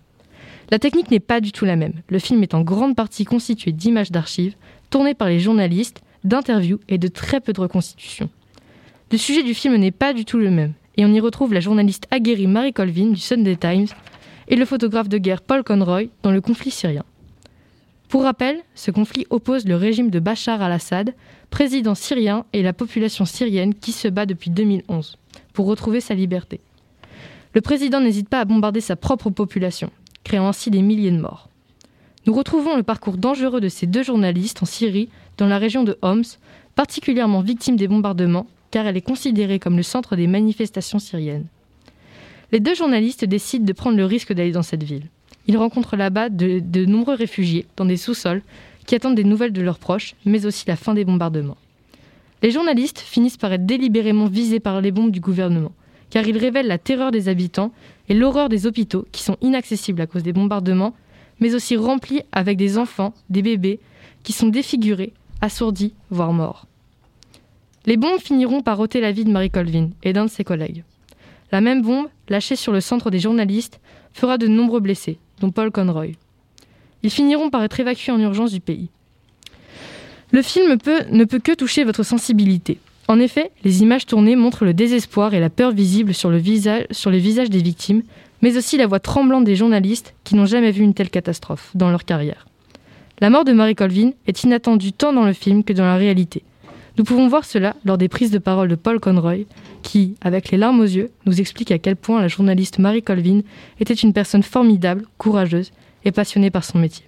La 0.70 0.78
technique 0.78 1.10
n'est 1.10 1.18
pas 1.18 1.40
du 1.40 1.50
tout 1.50 1.64
la 1.64 1.74
même. 1.74 1.94
Le 2.08 2.20
film 2.20 2.44
est 2.44 2.54
en 2.54 2.62
grande 2.62 2.94
partie 2.94 3.24
constitué 3.24 3.72
d'images 3.72 4.12
d'archives, 4.12 4.54
tournées 4.88 5.14
par 5.14 5.28
les 5.28 5.40
journalistes, 5.40 6.00
d'interviews 6.22 6.78
et 6.88 6.96
de 6.96 7.08
très 7.08 7.40
peu 7.40 7.52
de 7.52 7.60
reconstitutions. 7.60 8.30
Le 9.10 9.18
sujet 9.18 9.42
du 9.42 9.52
film 9.52 9.74
n'est 9.74 9.90
pas 9.90 10.12
du 10.12 10.24
tout 10.24 10.38
le 10.38 10.50
même, 10.50 10.74
et 10.96 11.04
on 11.04 11.12
y 11.12 11.18
retrouve 11.18 11.52
la 11.52 11.58
journaliste 11.58 12.06
aguerrie 12.12 12.46
Mary 12.46 12.72
Colvin 12.72 13.10
du 13.10 13.20
Sunday 13.20 13.56
Times 13.56 13.88
et 14.46 14.54
le 14.54 14.64
photographe 14.64 15.08
de 15.08 15.18
guerre 15.18 15.42
Paul 15.42 15.64
Conroy 15.64 16.04
dans 16.22 16.30
le 16.30 16.40
conflit 16.40 16.70
syrien. 16.70 17.04
Pour 18.08 18.22
rappel, 18.22 18.60
ce 18.76 18.92
conflit 18.92 19.26
oppose 19.30 19.66
le 19.66 19.74
régime 19.74 20.10
de 20.10 20.20
Bachar 20.20 20.62
al-Assad, 20.62 21.14
président 21.50 21.96
syrien, 21.96 22.44
et 22.52 22.62
la 22.62 22.72
population 22.72 23.24
syrienne 23.24 23.74
qui 23.74 23.90
se 23.90 24.06
bat 24.06 24.24
depuis 24.24 24.50
2011 24.50 25.18
pour 25.52 25.66
retrouver 25.66 26.00
sa 26.00 26.14
liberté. 26.14 26.60
Le 27.58 27.62
président 27.62 28.00
n'hésite 28.00 28.28
pas 28.28 28.38
à 28.38 28.44
bombarder 28.44 28.80
sa 28.80 28.94
propre 28.94 29.30
population, 29.30 29.90
créant 30.22 30.46
ainsi 30.46 30.70
des 30.70 30.80
milliers 30.80 31.10
de 31.10 31.18
morts. 31.18 31.48
Nous 32.24 32.32
retrouvons 32.32 32.76
le 32.76 32.84
parcours 32.84 33.16
dangereux 33.16 33.60
de 33.60 33.68
ces 33.68 33.88
deux 33.88 34.04
journalistes 34.04 34.62
en 34.62 34.64
Syrie, 34.64 35.08
dans 35.38 35.48
la 35.48 35.58
région 35.58 35.82
de 35.82 35.98
Homs, 36.02 36.22
particulièrement 36.76 37.40
victime 37.40 37.74
des 37.74 37.88
bombardements, 37.88 38.46
car 38.70 38.86
elle 38.86 38.96
est 38.96 39.00
considérée 39.00 39.58
comme 39.58 39.76
le 39.76 39.82
centre 39.82 40.14
des 40.14 40.28
manifestations 40.28 41.00
syriennes. 41.00 41.46
Les 42.52 42.60
deux 42.60 42.76
journalistes 42.76 43.24
décident 43.24 43.64
de 43.64 43.72
prendre 43.72 43.96
le 43.96 44.04
risque 44.04 44.32
d'aller 44.32 44.52
dans 44.52 44.62
cette 44.62 44.84
ville. 44.84 45.08
Ils 45.48 45.56
rencontrent 45.56 45.96
là-bas 45.96 46.28
de, 46.28 46.84
nombreux 46.84 47.16
réfugiés 47.16 47.66
dans 47.74 47.86
des 47.86 47.96
sous-sols 47.96 48.42
qui 48.86 48.94
attendent 48.94 49.16
des 49.16 49.24
nouvelles 49.24 49.52
de 49.52 49.62
leurs 49.62 49.80
proches, 49.80 50.14
mais 50.24 50.46
aussi 50.46 50.62
la 50.68 50.76
fin 50.76 50.94
des 50.94 51.04
bombardements. 51.04 51.58
Les 52.40 52.52
journalistes 52.52 53.00
finissent 53.00 53.36
par 53.36 53.52
être 53.52 53.66
délibérément 53.66 54.26
visés 54.26 54.60
par 54.60 54.80
les 54.80 54.92
bombes 54.92 55.10
du 55.10 55.18
gouvernement, 55.18 55.72
car 56.10 56.26
ils 56.26 56.38
révèlent 56.38 56.66
la 56.66 56.78
terreur 56.78 57.10
des 57.10 57.28
habitants 57.28 57.72
et 58.08 58.14
l'horreur 58.14 58.48
des 58.48 58.66
hôpitaux 58.66 59.06
qui 59.12 59.22
sont 59.22 59.36
inaccessibles 59.40 60.00
à 60.00 60.06
cause 60.06 60.22
des 60.22 60.32
bombardements, 60.32 60.94
mais 61.40 61.54
aussi 61.54 61.76
remplis 61.76 62.22
avec 62.32 62.56
des 62.56 62.78
enfants, 62.78 63.14
des 63.30 63.42
bébés, 63.42 63.80
qui 64.22 64.32
sont 64.32 64.48
défigurés, 64.48 65.12
assourdis, 65.40 65.94
voire 66.10 66.32
morts. 66.32 66.66
Les 67.86 67.96
bombes 67.96 68.20
finiront 68.20 68.60
par 68.60 68.80
ôter 68.80 69.00
la 69.00 69.12
vie 69.12 69.24
de 69.24 69.30
Marie 69.30 69.50
Colvin 69.50 69.90
et 70.02 70.12
d'un 70.12 70.26
de 70.26 70.30
ses 70.30 70.44
collègues. 70.44 70.84
La 71.52 71.60
même 71.60 71.82
bombe, 71.82 72.08
lâchée 72.28 72.56
sur 72.56 72.72
le 72.72 72.80
centre 72.80 73.10
des 73.10 73.20
journalistes, 73.20 73.80
fera 74.12 74.36
de 74.36 74.46
nombreux 74.46 74.80
blessés, 74.80 75.18
dont 75.40 75.50
Paul 75.50 75.70
Conroy. 75.70 76.08
Ils 77.02 77.10
finiront 77.10 77.48
par 77.48 77.62
être 77.62 77.80
évacués 77.80 78.12
en 78.12 78.20
urgence 78.20 78.52
du 78.52 78.60
pays. 78.60 78.90
Le 80.30 80.42
film 80.42 80.70
ne 80.70 81.24
peut 81.24 81.38
que 81.38 81.54
toucher 81.54 81.84
votre 81.84 82.02
sensibilité. 82.02 82.78
En 83.10 83.18
effet, 83.20 83.50
les 83.64 83.82
images 83.82 84.04
tournées 84.04 84.36
montrent 84.36 84.66
le 84.66 84.74
désespoir 84.74 85.32
et 85.32 85.40
la 85.40 85.48
peur 85.48 85.72
visible 85.72 86.12
sur, 86.12 86.28
le 86.28 86.36
visage, 86.36 86.84
sur 86.90 87.10
les 87.10 87.18
visages 87.18 87.48
des 87.48 87.62
victimes, 87.62 88.02
mais 88.42 88.58
aussi 88.58 88.76
la 88.76 88.86
voix 88.86 89.00
tremblante 89.00 89.44
des 89.44 89.56
journalistes 89.56 90.14
qui 90.24 90.34
n'ont 90.34 90.44
jamais 90.44 90.70
vu 90.70 90.82
une 90.82 90.92
telle 90.92 91.08
catastrophe 91.08 91.70
dans 91.74 91.90
leur 91.90 92.04
carrière. 92.04 92.46
La 93.20 93.30
mort 93.30 93.44
de 93.44 93.52
Marie 93.52 93.74
Colvin 93.74 94.10
est 94.26 94.44
inattendue 94.44 94.92
tant 94.92 95.14
dans 95.14 95.24
le 95.24 95.32
film 95.32 95.64
que 95.64 95.72
dans 95.72 95.86
la 95.86 95.96
réalité. 95.96 96.42
Nous 96.98 97.04
pouvons 97.04 97.28
voir 97.28 97.46
cela 97.46 97.76
lors 97.84 97.96
des 97.96 98.08
prises 98.08 98.30
de 98.30 98.38
parole 98.38 98.68
de 98.68 98.74
Paul 98.74 99.00
Conroy, 99.00 99.46
qui, 99.82 100.14
avec 100.20 100.50
les 100.50 100.58
larmes 100.58 100.80
aux 100.80 100.84
yeux, 100.84 101.10
nous 101.24 101.40
explique 101.40 101.72
à 101.72 101.78
quel 101.78 101.96
point 101.96 102.20
la 102.20 102.28
journaliste 102.28 102.78
Marie 102.78 103.02
Colvin 103.02 103.40
était 103.80 103.94
une 103.94 104.12
personne 104.12 104.42
formidable, 104.42 105.06
courageuse 105.16 105.72
et 106.04 106.12
passionnée 106.12 106.50
par 106.50 106.64
son 106.64 106.78
métier. 106.78 107.06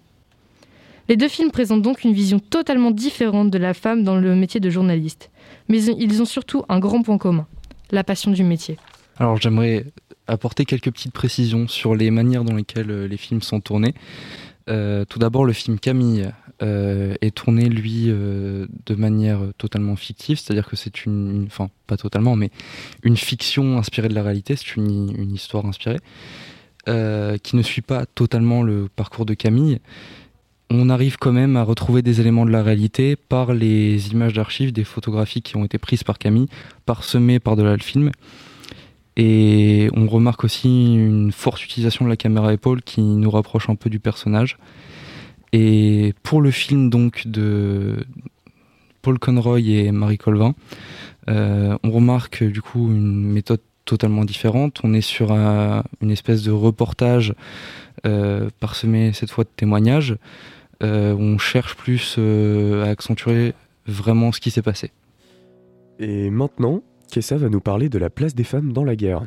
Les 1.11 1.17
deux 1.17 1.29
films 1.29 1.51
présentent 1.51 1.83
donc 1.83 2.05
une 2.05 2.13
vision 2.13 2.39
totalement 2.39 2.91
différente 2.91 3.51
de 3.51 3.59
la 3.59 3.75
femme 3.75 4.03
dans 4.03 4.17
le 4.17 4.35
métier 4.35 4.61
de 4.61 4.71
journaliste, 4.71 5.29
mais 5.71 5.85
ils 5.85 6.21
ont 6.21 6.27
surtout 6.27 6.65
un 6.69 6.81
grand 6.81 7.01
point 7.03 7.17
commun, 7.17 7.47
la 7.91 8.05
passion 8.05 8.31
du 8.33 8.45
métier. 8.45 8.77
Alors 9.19 9.41
j'aimerais 9.41 9.87
apporter 10.27 10.65
quelques 10.65 10.91
petites 10.91 11.13
précisions 11.13 11.69
sur 11.69 11.95
les 11.95 12.11
manières 12.11 12.45
dans 12.45 12.55
lesquelles 12.55 12.91
euh, 12.91 13.07
les 13.07 13.17
films 13.17 13.43
sont 13.43 13.61
tournés. 13.61 13.95
Euh, 14.69 15.05
tout 15.05 15.19
d'abord, 15.19 15.45
le 15.45 15.53
film 15.53 15.79
Camille 15.79 16.31
euh, 16.63 17.15
est 17.21 17.35
tourné, 17.35 17.69
lui, 17.69 18.07
de 18.07 18.95
manière 18.95 19.41
totalement 19.59 19.97
fictive, 19.97 20.39
c'est-à-dire 20.39 20.69
que 20.69 20.77
c'est 20.77 21.07
une, 21.07 21.45
enfin, 21.47 21.71
pas 21.87 21.97
totalement, 21.97 22.37
mais 22.37 22.51
une 23.03 23.17
fiction 23.17 23.79
inspirée 23.79 24.09
de 24.09 24.15
la 24.15 24.23
réalité, 24.23 24.57
c'est 24.57 24.77
une, 24.77 25.33
histoire 25.33 25.65
inspirée, 25.67 25.99
qui 26.87 27.57
ne 27.57 27.63
suit 27.63 27.83
pas 27.83 28.07
totalement 28.07 28.63
le 28.63 28.89
parcours 28.95 29.25
de 29.25 29.35
Camille. 29.35 29.81
On 30.73 30.89
arrive 30.89 31.17
quand 31.19 31.33
même 31.33 31.57
à 31.57 31.65
retrouver 31.65 32.01
des 32.01 32.21
éléments 32.21 32.47
de 32.47 32.53
la 32.53 32.63
réalité 32.63 33.17
par 33.17 33.53
les 33.53 34.13
images 34.13 34.35
d'archives, 34.35 34.73
des 34.73 34.85
photographies 34.85 35.43
qui 35.43 35.57
ont 35.57 35.65
été 35.65 35.79
prises 35.79 36.05
par 36.05 36.17
Camille, 36.17 36.47
parsemées 36.87 37.41
par-delà 37.41 37.73
le 37.73 37.83
film. 37.83 38.13
Et 39.17 39.91
on 39.95 40.07
remarque 40.07 40.45
aussi 40.45 40.95
une 40.95 41.33
forte 41.33 41.65
utilisation 41.65 42.05
de 42.05 42.11
la 42.11 42.17
caméra 42.17 42.53
épaule 42.53 42.83
qui 42.83 43.01
nous 43.03 43.31
rapproche 43.31 43.69
un 43.69 43.75
peu 43.75 43.91
du 43.91 43.99
personnage. 43.99 44.59
Et 45.53 46.15
pour 46.23 46.41
le 46.41 46.53
film 46.53 46.89
donc 46.89 47.27
de 47.27 48.07
Paul 49.03 49.19
Conroy 49.19 49.61
et 49.61 49.91
Marie 49.91 50.19
Colvin, 50.19 50.55
euh, 51.29 51.77
on 51.83 51.91
remarque 51.91 52.45
du 52.45 52.63
coup 52.63 52.93
une 52.93 53.33
méthode 53.33 53.61
totalement 53.85 54.25
différente. 54.25 54.79
On 54.85 54.95
est 54.95 55.01
sur 55.01 55.33
un, 55.33 55.83
une 56.01 56.13
espèce 56.13 56.45
de 56.45 56.53
reportage 56.53 57.35
euh, 58.07 58.51
parsemé 58.61 59.13
cette 59.13 59.33
fois 59.33 59.43
de 59.43 59.51
témoignages. 59.57 60.17
Euh, 60.83 61.13
où 61.13 61.21
on 61.21 61.37
cherche 61.37 61.75
plus 61.75 62.17
euh, 62.17 62.87
à 62.87 62.89
accentuer 62.89 63.53
vraiment 63.85 64.33
ce 64.33 64.41
qui 64.41 64.51
s'est 64.51 64.63
passé. 64.63 64.91
Et 65.99 66.31
maintenant, 66.31 66.81
Kessa 67.13 67.37
va 67.37 67.51
nous 67.51 67.61
parler 67.61 67.91
de 67.91 67.99
la 67.99 68.09
place 68.09 68.35
des 68.35 68.45
femmes 68.45 68.73
dans 68.73 68.85
la 68.85 68.97
guerre. 68.97 69.21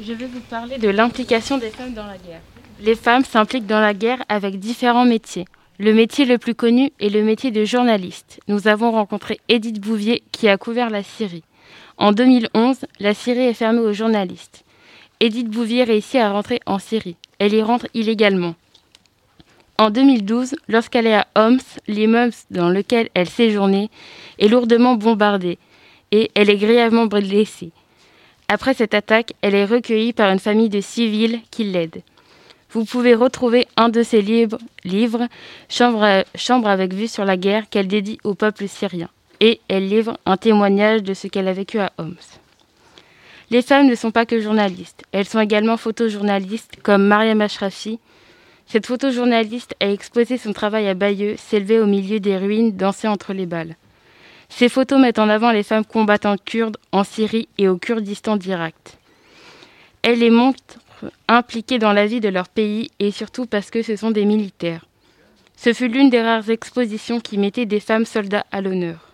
Je 0.00 0.14
vais 0.14 0.26
vous 0.26 0.40
parler 0.40 0.78
de 0.78 0.88
l'implication 0.88 1.58
des 1.58 1.68
femmes 1.68 1.92
dans 1.92 2.06
la 2.06 2.16
guerre. 2.16 2.40
Les 2.80 2.94
femmes 2.94 3.24
s'impliquent 3.24 3.66
dans 3.66 3.80
la 3.80 3.92
guerre 3.92 4.24
avec 4.30 4.58
différents 4.58 5.04
métiers. 5.04 5.44
Le 5.78 5.92
métier 5.92 6.24
le 6.24 6.38
plus 6.38 6.54
connu 6.54 6.90
est 6.98 7.10
le 7.10 7.22
métier 7.22 7.50
de 7.50 7.66
journaliste. 7.66 8.40
Nous 8.48 8.68
avons 8.68 8.90
rencontré 8.90 9.38
Edith 9.50 9.80
Bouvier 9.80 10.22
qui 10.32 10.48
a 10.48 10.56
couvert 10.56 10.88
la 10.88 11.02
Syrie. 11.02 11.44
En 11.98 12.12
2011, 12.12 12.86
la 13.00 13.12
Syrie 13.12 13.40
est 13.40 13.54
fermée 13.54 13.80
aux 13.80 13.92
journalistes. 13.92 14.64
Edith 15.20 15.50
Bouvier 15.50 15.84
réussit 15.84 16.20
à 16.20 16.32
rentrer 16.32 16.60
en 16.64 16.78
Syrie. 16.78 17.16
Elle 17.38 17.52
y 17.52 17.60
rentre 17.60 17.86
illégalement. 17.92 18.54
En 19.82 19.90
2012, 19.90 20.54
lorsqu'elle 20.68 21.08
est 21.08 21.14
à 21.16 21.26
Homs, 21.34 21.58
l'immeuble 21.88 22.32
dans 22.52 22.68
lequel 22.68 23.08
elle 23.14 23.28
séjournait 23.28 23.90
est 24.38 24.46
lourdement 24.46 24.94
bombardé 24.94 25.58
et 26.12 26.30
elle 26.36 26.50
est 26.50 26.56
grièvement 26.56 27.06
blessée. 27.06 27.72
Après 28.46 28.74
cette 28.74 28.94
attaque, 28.94 29.32
elle 29.42 29.56
est 29.56 29.64
recueillie 29.64 30.12
par 30.12 30.30
une 30.30 30.38
famille 30.38 30.68
de 30.68 30.80
civils 30.80 31.40
qui 31.50 31.64
l'aident. 31.64 32.04
Vous 32.70 32.84
pouvez 32.84 33.16
retrouver 33.16 33.66
un 33.76 33.88
de 33.88 34.04
ses 34.04 34.22
livres, 34.22 34.58
Chambre, 35.68 36.22
Chambre 36.36 36.68
avec 36.68 36.94
vue 36.94 37.08
sur 37.08 37.24
la 37.24 37.36
guerre, 37.36 37.68
qu'elle 37.68 37.88
dédie 37.88 38.20
au 38.22 38.34
peuple 38.34 38.68
syrien. 38.68 39.08
Et 39.40 39.60
elle 39.66 39.88
livre 39.88 40.16
un 40.26 40.36
témoignage 40.36 41.02
de 41.02 41.12
ce 41.12 41.26
qu'elle 41.26 41.48
a 41.48 41.52
vécu 41.52 41.80
à 41.80 41.90
Homs. 41.98 42.14
Les 43.50 43.62
femmes 43.62 43.88
ne 43.88 43.96
sont 43.96 44.12
pas 44.12 44.26
que 44.26 44.40
journalistes, 44.40 45.02
elles 45.10 45.26
sont 45.26 45.40
également 45.40 45.76
photojournalistes 45.76 46.76
comme 46.84 47.04
Mariam 47.04 47.40
Ashrafi, 47.40 47.98
Cette 48.66 48.86
photojournaliste 48.86 49.74
a 49.80 49.90
exposé 49.90 50.38
son 50.38 50.52
travail 50.52 50.88
à 50.88 50.94
Bayeux, 50.94 51.36
s'élever 51.36 51.80
au 51.80 51.86
milieu 51.86 52.20
des 52.20 52.36
ruines, 52.36 52.76
danser 52.76 53.08
entre 53.08 53.32
les 53.32 53.46
balles. 53.46 53.76
Ces 54.48 54.68
photos 54.68 55.00
mettent 55.00 55.18
en 55.18 55.28
avant 55.28 55.50
les 55.50 55.62
femmes 55.62 55.84
combattantes 55.84 56.44
kurdes 56.44 56.76
en 56.92 57.04
Syrie 57.04 57.48
et 57.58 57.68
au 57.68 57.78
Kurdistan 57.78 58.36
d'Irak. 58.36 58.74
Elle 60.02 60.18
les 60.18 60.30
montre 60.30 60.78
impliquées 61.28 61.78
dans 61.78 61.92
la 61.92 62.06
vie 62.06 62.20
de 62.20 62.28
leur 62.28 62.48
pays 62.48 62.90
et 62.98 63.10
surtout 63.10 63.46
parce 63.46 63.70
que 63.70 63.82
ce 63.82 63.96
sont 63.96 64.10
des 64.10 64.24
militaires. 64.24 64.86
Ce 65.56 65.72
fut 65.72 65.88
l'une 65.88 66.10
des 66.10 66.22
rares 66.22 66.50
expositions 66.50 67.20
qui 67.20 67.38
mettait 67.38 67.66
des 67.66 67.80
femmes 67.80 68.04
soldats 68.04 68.46
à 68.50 68.60
l'honneur. 68.60 69.12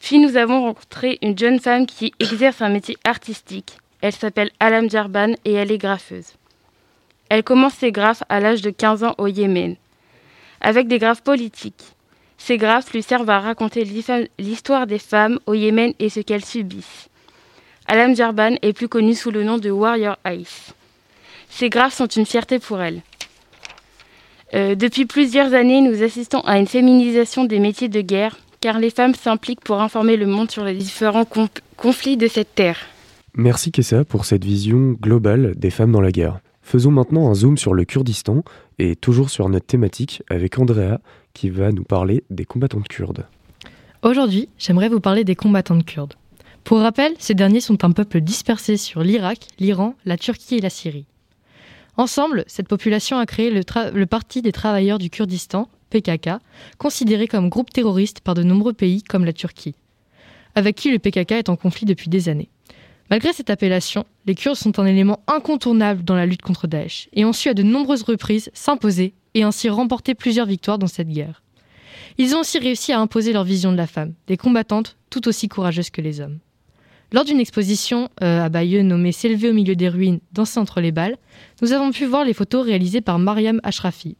Puis 0.00 0.18
nous 0.18 0.36
avons 0.36 0.62
rencontré 0.62 1.18
une 1.22 1.38
jeune 1.38 1.60
femme 1.60 1.86
qui 1.86 2.12
exerce 2.18 2.60
un 2.60 2.68
métier 2.68 2.96
artistique. 3.04 3.78
Elle 4.00 4.12
s'appelle 4.12 4.50
Alam 4.58 4.90
Jarban 4.90 5.34
et 5.44 5.52
elle 5.52 5.70
est 5.70 5.78
graffeuse. 5.78 6.32
Elle 7.32 7.44
commence 7.44 7.72
ses 7.72 7.92
graphes 7.92 8.22
à 8.28 8.40
l'âge 8.40 8.60
de 8.60 8.68
15 8.68 9.04
ans 9.04 9.14
au 9.16 9.26
Yémen, 9.26 9.76
avec 10.60 10.86
des 10.86 10.98
graphes 10.98 11.22
politiques. 11.22 11.82
Ces 12.36 12.58
graphes 12.58 12.92
lui 12.92 13.02
servent 13.02 13.30
à 13.30 13.40
raconter 13.40 13.84
l'histoire 14.38 14.86
des 14.86 14.98
femmes 14.98 15.38
au 15.46 15.54
Yémen 15.54 15.94
et 15.98 16.10
ce 16.10 16.20
qu'elles 16.20 16.44
subissent. 16.44 17.08
Alam 17.86 18.14
Jarban 18.14 18.56
est 18.60 18.74
plus 18.74 18.88
connue 18.88 19.14
sous 19.14 19.30
le 19.30 19.44
nom 19.44 19.56
de 19.56 19.70
Warrior 19.70 20.18
Ice. 20.26 20.74
Ces 21.48 21.70
graphes 21.70 21.94
sont 21.94 22.06
une 22.06 22.26
fierté 22.26 22.58
pour 22.58 22.82
elle. 22.82 23.00
Euh, 24.52 24.74
depuis 24.74 25.06
plusieurs 25.06 25.54
années, 25.54 25.80
nous 25.80 26.02
assistons 26.02 26.40
à 26.40 26.58
une 26.58 26.66
féminisation 26.66 27.44
des 27.44 27.60
métiers 27.60 27.88
de 27.88 28.02
guerre, 28.02 28.36
car 28.60 28.78
les 28.78 28.90
femmes 28.90 29.14
s'impliquent 29.14 29.64
pour 29.64 29.80
informer 29.80 30.18
le 30.18 30.26
monde 30.26 30.50
sur 30.50 30.64
les 30.64 30.74
différents 30.74 31.26
conflits 31.78 32.18
de 32.18 32.28
cette 32.28 32.54
terre. 32.54 32.76
Merci 33.34 33.72
Kessa 33.72 34.04
pour 34.04 34.26
cette 34.26 34.44
vision 34.44 34.98
globale 35.00 35.54
des 35.56 35.70
femmes 35.70 35.92
dans 35.92 36.02
la 36.02 36.12
guerre. 36.12 36.38
Faisons 36.62 36.92
maintenant 36.92 37.28
un 37.28 37.34
zoom 37.34 37.58
sur 37.58 37.74
le 37.74 37.84
Kurdistan 37.84 38.42
et 38.78 38.96
toujours 38.96 39.30
sur 39.30 39.48
notre 39.48 39.66
thématique 39.66 40.22
avec 40.30 40.58
Andrea 40.58 40.98
qui 41.34 41.50
va 41.50 41.72
nous 41.72 41.84
parler 41.84 42.24
des 42.30 42.44
combattantes 42.44 42.88
kurdes. 42.88 43.26
Aujourd'hui, 44.02 44.48
j'aimerais 44.58 44.88
vous 44.88 45.00
parler 45.00 45.24
des 45.24 45.36
combattantes 45.36 45.84
kurdes. 45.84 46.14
Pour 46.64 46.78
rappel, 46.78 47.12
ces 47.18 47.34
derniers 47.34 47.60
sont 47.60 47.84
un 47.84 47.90
peuple 47.90 48.20
dispersé 48.20 48.76
sur 48.76 49.02
l'Irak, 49.02 49.48
l'Iran, 49.58 49.94
la 50.04 50.16
Turquie 50.16 50.56
et 50.56 50.60
la 50.60 50.70
Syrie. 50.70 51.06
Ensemble, 51.96 52.44
cette 52.46 52.68
population 52.68 53.18
a 53.18 53.26
créé 53.26 53.50
le, 53.50 54.06
Parti 54.06 54.40
des 54.40 54.52
travailleurs 54.52 54.98
du 54.98 55.10
Kurdistan, 55.10 55.68
PKK, 55.90 56.30
considéré 56.78 57.26
comme 57.26 57.48
groupe 57.48 57.70
terroriste 57.70 58.20
par 58.20 58.34
de 58.34 58.42
nombreux 58.42 58.72
pays 58.72 59.02
comme 59.02 59.24
la 59.24 59.32
Turquie, 59.32 59.74
avec 60.54 60.76
qui 60.76 60.90
le 60.90 60.98
PKK 60.98 61.32
est 61.32 61.48
en 61.48 61.56
conflit 61.56 61.84
depuis 61.84 62.08
des 62.08 62.28
années. 62.28 62.48
Malgré 63.12 63.34
cette 63.34 63.50
appellation, 63.50 64.06
les 64.24 64.34
Kurdes 64.34 64.56
sont 64.56 64.78
un 64.78 64.86
élément 64.86 65.20
incontournable 65.26 66.02
dans 66.02 66.14
la 66.14 66.24
lutte 66.24 66.40
contre 66.40 66.66
Daesh 66.66 67.10
et 67.12 67.26
ont 67.26 67.34
su 67.34 67.50
à 67.50 67.52
de 67.52 67.62
nombreuses 67.62 68.04
reprises 68.04 68.50
s'imposer 68.54 69.12
et 69.34 69.42
ainsi 69.42 69.68
remporter 69.68 70.14
plusieurs 70.14 70.46
victoires 70.46 70.78
dans 70.78 70.86
cette 70.86 71.10
guerre. 71.10 71.42
Ils 72.16 72.34
ont 72.34 72.40
aussi 72.40 72.58
réussi 72.58 72.90
à 72.90 72.98
imposer 72.98 73.34
leur 73.34 73.44
vision 73.44 73.70
de 73.70 73.76
la 73.76 73.86
femme, 73.86 74.14
des 74.28 74.38
combattantes 74.38 74.96
tout 75.10 75.28
aussi 75.28 75.48
courageuses 75.48 75.90
que 75.90 76.00
les 76.00 76.22
hommes. 76.22 76.38
Lors 77.12 77.26
d'une 77.26 77.38
exposition 77.38 78.08
euh, 78.22 78.46
à 78.46 78.48
Bayeux 78.48 78.80
nommée 78.80 79.12
S'élever 79.12 79.50
au 79.50 79.52
milieu 79.52 79.76
des 79.76 79.90
ruines, 79.90 80.20
danser 80.32 80.58
entre 80.58 80.80
les 80.80 80.90
balles, 80.90 81.18
nous 81.60 81.74
avons 81.74 81.90
pu 81.90 82.06
voir 82.06 82.24
les 82.24 82.32
photos 82.32 82.64
réalisées 82.64 83.02
par 83.02 83.18
Mariam 83.18 83.60
Ashrafi. 83.62 84.16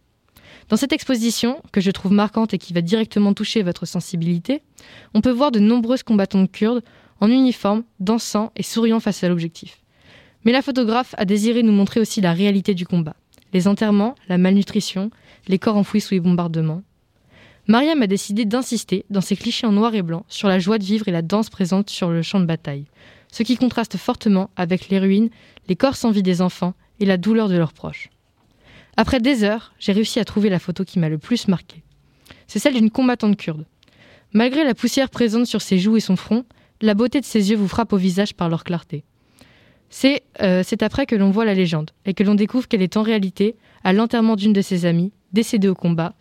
Dans 0.68 0.76
cette 0.76 0.92
exposition, 0.92 1.62
que 1.72 1.80
je 1.80 1.90
trouve 1.90 2.12
marquante 2.12 2.52
et 2.52 2.58
qui 2.58 2.74
va 2.74 2.82
directement 2.82 3.32
toucher 3.32 3.62
votre 3.62 3.86
sensibilité, 3.86 4.60
on 5.14 5.22
peut 5.22 5.30
voir 5.30 5.50
de 5.50 5.60
nombreuses 5.60 6.02
combattantes 6.02 6.52
kurdes 6.52 6.82
en 7.22 7.30
uniforme, 7.30 7.84
dansant 8.00 8.50
et 8.56 8.64
souriant 8.64 8.98
face 8.98 9.22
à 9.22 9.28
l'objectif. 9.28 9.78
Mais 10.44 10.50
la 10.50 10.60
photographe 10.60 11.14
a 11.18 11.24
désiré 11.24 11.62
nous 11.62 11.72
montrer 11.72 12.00
aussi 12.00 12.20
la 12.20 12.32
réalité 12.32 12.74
du 12.74 12.84
combat. 12.84 13.14
Les 13.52 13.68
enterrements, 13.68 14.16
la 14.28 14.38
malnutrition, 14.38 15.10
les 15.46 15.60
corps 15.60 15.76
enfouis 15.76 16.00
sous 16.00 16.14
les 16.14 16.20
bombardements, 16.20 16.82
Mariam 17.68 18.02
a 18.02 18.08
décidé 18.08 18.44
d'insister, 18.44 19.04
dans 19.08 19.20
ses 19.20 19.36
clichés 19.36 19.68
en 19.68 19.72
noir 19.72 19.94
et 19.94 20.02
blanc, 20.02 20.26
sur 20.26 20.48
la 20.48 20.58
joie 20.58 20.78
de 20.78 20.84
vivre 20.84 21.06
et 21.06 21.12
la 21.12 21.22
danse 21.22 21.48
présente 21.48 21.90
sur 21.90 22.10
le 22.10 22.22
champ 22.22 22.40
de 22.40 22.44
bataille, 22.44 22.86
ce 23.30 23.44
qui 23.44 23.56
contraste 23.56 23.96
fortement 23.98 24.50
avec 24.56 24.88
les 24.88 24.98
ruines, 24.98 25.30
les 25.68 25.76
corps 25.76 25.94
sans 25.94 26.10
vie 26.10 26.24
des 26.24 26.42
enfants 26.42 26.74
et 26.98 27.04
la 27.04 27.18
douleur 27.18 27.48
de 27.48 27.56
leurs 27.56 27.72
proches. 27.72 28.10
Après 28.96 29.20
des 29.20 29.44
heures, 29.44 29.74
j'ai 29.78 29.92
réussi 29.92 30.18
à 30.18 30.24
trouver 30.24 30.50
la 30.50 30.58
photo 30.58 30.84
qui 30.84 30.98
m'a 30.98 31.08
le 31.08 31.18
plus 31.18 31.46
marqué. 31.46 31.84
C'est 32.48 32.58
celle 32.58 32.74
d'une 32.74 32.90
combattante 32.90 33.36
kurde. 33.36 33.64
Malgré 34.32 34.64
la 34.64 34.74
poussière 34.74 35.08
présente 35.08 35.46
sur 35.46 35.62
ses 35.62 35.78
joues 35.78 35.96
et 35.96 36.00
son 36.00 36.16
front, 36.16 36.44
la 36.82 36.94
beauté 36.94 37.20
de 37.20 37.24
ses 37.24 37.50
yeux 37.50 37.56
vous 37.56 37.68
frappe 37.68 37.92
au 37.92 37.96
visage 37.96 38.34
par 38.34 38.48
leur 38.48 38.64
clarté. 38.64 39.04
C'est 39.88 40.22
euh, 40.42 40.62
après 40.80 41.06
que 41.06 41.14
l'on 41.14 41.30
voit 41.30 41.44
la 41.44 41.54
légende 41.54 41.90
et 42.04 42.14
que 42.14 42.24
l'on 42.24 42.34
découvre 42.34 42.66
qu'elle 42.66 42.82
est 42.82 42.96
en 42.96 43.02
réalité 43.02 43.56
à 43.84 43.92
l'enterrement 43.92 44.36
d'une 44.36 44.52
de 44.52 44.60
ses 44.60 44.84
amies, 44.84 45.12
décédée 45.32 45.68
au 45.68 45.74
combat, 45.74 46.14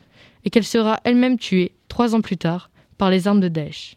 et 0.46 0.50
qu'elle 0.50 0.66
sera 0.66 1.00
elle-même 1.04 1.38
tuée, 1.38 1.74
trois 1.88 2.16
ans 2.16 2.22
plus 2.22 2.38
tard, 2.38 2.70
par 2.98 3.10
les 3.10 3.28
armes 3.28 3.40
de 3.40 3.48
Daesh. 3.48 3.96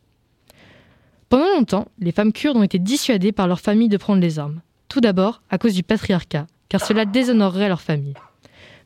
Pendant 1.29 1.48
longtemps, 1.57 1.88
les 1.98 2.12
femmes 2.12 2.33
kurdes 2.33 2.57
ont 2.57 2.62
été 2.62 2.79
dissuadées 2.79 3.33
par 3.33 3.48
leur 3.48 3.61
famille 3.61 3.88
de 3.88 3.96
prendre 3.96 4.20
les 4.20 4.38
armes. 4.38 4.61
Tout 4.88 5.00
d'abord 5.00 5.42
à 5.50 5.59
cause 5.59 5.74
du 5.74 5.83
patriarcat, 5.83 6.46
car 6.68 6.81
cela 6.81 7.05
déshonorerait 7.05 7.68
leur 7.68 7.81
famille. 7.81 8.14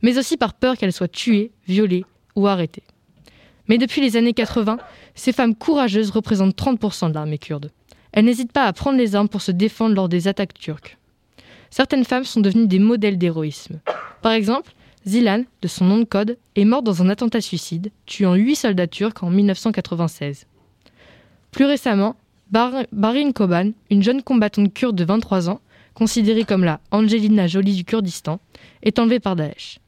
Mais 0.03 0.19
aussi 0.19 0.37
par 0.37 0.55
peur 0.55 0.77
qu'elles 0.77 0.93
soient 0.93 1.09
tuées, 1.09 1.53
violées 1.67 2.05
ou 2.35 2.47
arrêtées. 2.47 2.85
Mais 3.69 3.77
depuis 3.77 4.01
les 4.01 4.17
années 4.17 4.33
80, 4.33 4.79
ces 5.19 5.33
femmes 5.33 5.57
courageuses 5.57 6.11
représentent 6.11 6.57
30% 6.57 7.09
de 7.09 7.15
l'armée 7.15 7.39
kurde. 7.39 7.73
Elles 8.13 8.25
n'hésitent 8.25 8.53
pas 8.53 8.67
à 8.67 8.73
prendre 8.73 8.97
les 8.97 9.17
armes 9.17 9.29
pour 9.29 9.43
se 9.43 9.51
défendre 9.51 9.97
lors 9.97 10.09
des 10.09 10.29
attaques 10.29 10.55
turques. 10.55 10.97
Certaines 11.71 12.05
femmes 12.05 12.25
sont 12.25 12.41
devenues 12.41 12.69
des 12.69 12.79
modèles 12.79 13.19
d'héroïsme. 13.19 13.81
Par 14.23 14.33
exemple, 14.33 14.73
Zilan, 15.07 15.43
de 15.61 15.69
son 15.69 15.87
nom 15.87 15.99
de 15.99 16.05
code, 16.05 16.39
est 16.55 16.65
mort 16.65 16.83
dans 16.83 17.03
un 17.03 17.09
attentat 17.09 17.41
suicide, 17.41 17.91
tuant 18.07 18.35
huit 18.35 18.55
soldats 18.55 18.87
turcs 18.87 19.23
en 19.23 19.31
1996. 19.31 20.47
Plus 21.51 21.65
récemment, 21.65 22.15
Barin 22.51 23.33
Koban, 23.33 23.73
une 23.91 24.05
jeune 24.05 24.23
combattante 24.23 24.73
kurde 24.73 24.97
de 24.97 25.05
23 25.05 25.51
ans, 25.51 25.61
considérée 25.95 26.45
comme 26.45 26.63
la 26.63 26.79
Angelina 26.93 27.49
Jolie 27.49 27.75
du 27.75 27.85
Kurdistan, 27.85 28.39
est 28.83 29.01
enlevée 29.01 29.21
par 29.21 29.35
Daesh. 29.35 29.81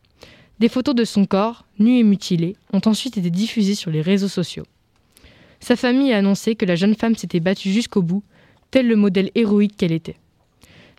Des 0.59 0.69
photos 0.69 0.97
de 0.97 1.05
son 1.05 1.25
corps, 1.25 1.67
nu 1.79 1.99
et 1.99 2.03
mutilé, 2.03 2.57
ont 2.73 2.83
ensuite 2.85 3.17
été 3.17 3.31
diffusées 3.31 3.77
sur 3.77 3.93
les 3.93 4.03
réseaux 4.03 4.29
sociaux. 4.29 4.65
Sa 5.61 5.77
famille 5.77 6.13
a 6.13 6.19
annoncé 6.19 6.57
que 6.57 6.65
la 6.65 6.75
jeune 6.75 6.95
femme 6.95 7.15
s'était 7.15 7.41
battue 7.41 7.71
jusqu'au 7.71 8.03
bout, 8.03 8.25
tel 8.71 8.89
le 8.89 8.97
modèle 8.97 9.31
héroïque 9.35 9.77
qu'elle 9.77 9.93
était. 9.93 10.17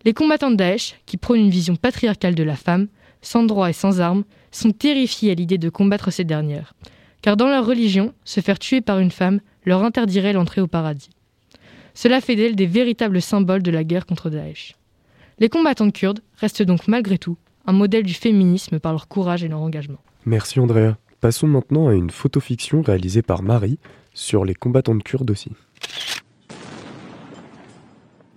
Les 0.06 0.13
combattants 0.13 0.52
de 0.52 0.56
Daesh, 0.56 0.95
qui 1.06 1.17
prônent 1.17 1.39
une 1.39 1.50
vision 1.50 1.76
patriarcale 1.76 2.36
de 2.36 2.43
la 2.43 2.56
femme, 2.56 2.88
sans 3.21 3.43
droit 3.43 3.69
et 3.69 3.74
sans 3.74 4.02
armes, 4.02 4.24
sont 4.52 4.71
terrifiés 4.71 5.32
à 5.32 5.36
l'idée 5.36 5.58
de 5.58 5.69
combattre 5.69 6.12
ces 6.12 6.24
dernières. 6.24 6.74
Car 7.21 7.38
dans 7.38 7.47
leur 7.47 7.65
religion, 7.65 8.13
se 8.24 8.41
faire 8.41 8.58
tuer 8.58 8.82
par 8.82 9.00
une 9.00 9.12
femme 9.12 9.41
leur 9.63 9.84
interdirait 9.84 10.34
l'entrée 10.34 10.62
au 10.62 10.67
paradis. 10.67 11.10
Cela 11.93 12.21
fait 12.21 12.36
d'elles 12.36 12.56
des 12.56 12.65
véritables 12.65 13.21
symboles 13.21 13.62
de 13.62 13.71
la 13.71 13.84
guerre 13.84 14.06
contre 14.06 14.30
Daesh. 14.30 14.76
Les 15.39 15.50
combattantes 15.50 15.93
kurdes 15.93 16.21
restent 16.38 16.63
donc 16.63 16.88
malgré 16.88 17.17
tout 17.17 17.38
un 17.65 17.74
modèle 17.74 18.04
du 18.04 18.13
féminisme 18.13 18.80
par 18.80 18.91
leur 18.91 19.08
courage 19.08 19.43
et 19.43 19.47
leur 19.47 19.62
engagement. 19.62 20.00
Merci 20.26 20.60
Andrea. 20.60 20.97
Passons 21.19 21.47
maintenant 21.47 21.88
à 21.88 21.93
une 21.93 22.10
photofiction 22.10 22.82
réalisée 22.82 23.21
par 23.21 23.43
Marie 23.43 23.78
sur 24.13 24.45
les 24.45 24.54
combattantes 24.54 25.04
kurdes 25.04 25.32
aussi. 25.32 25.52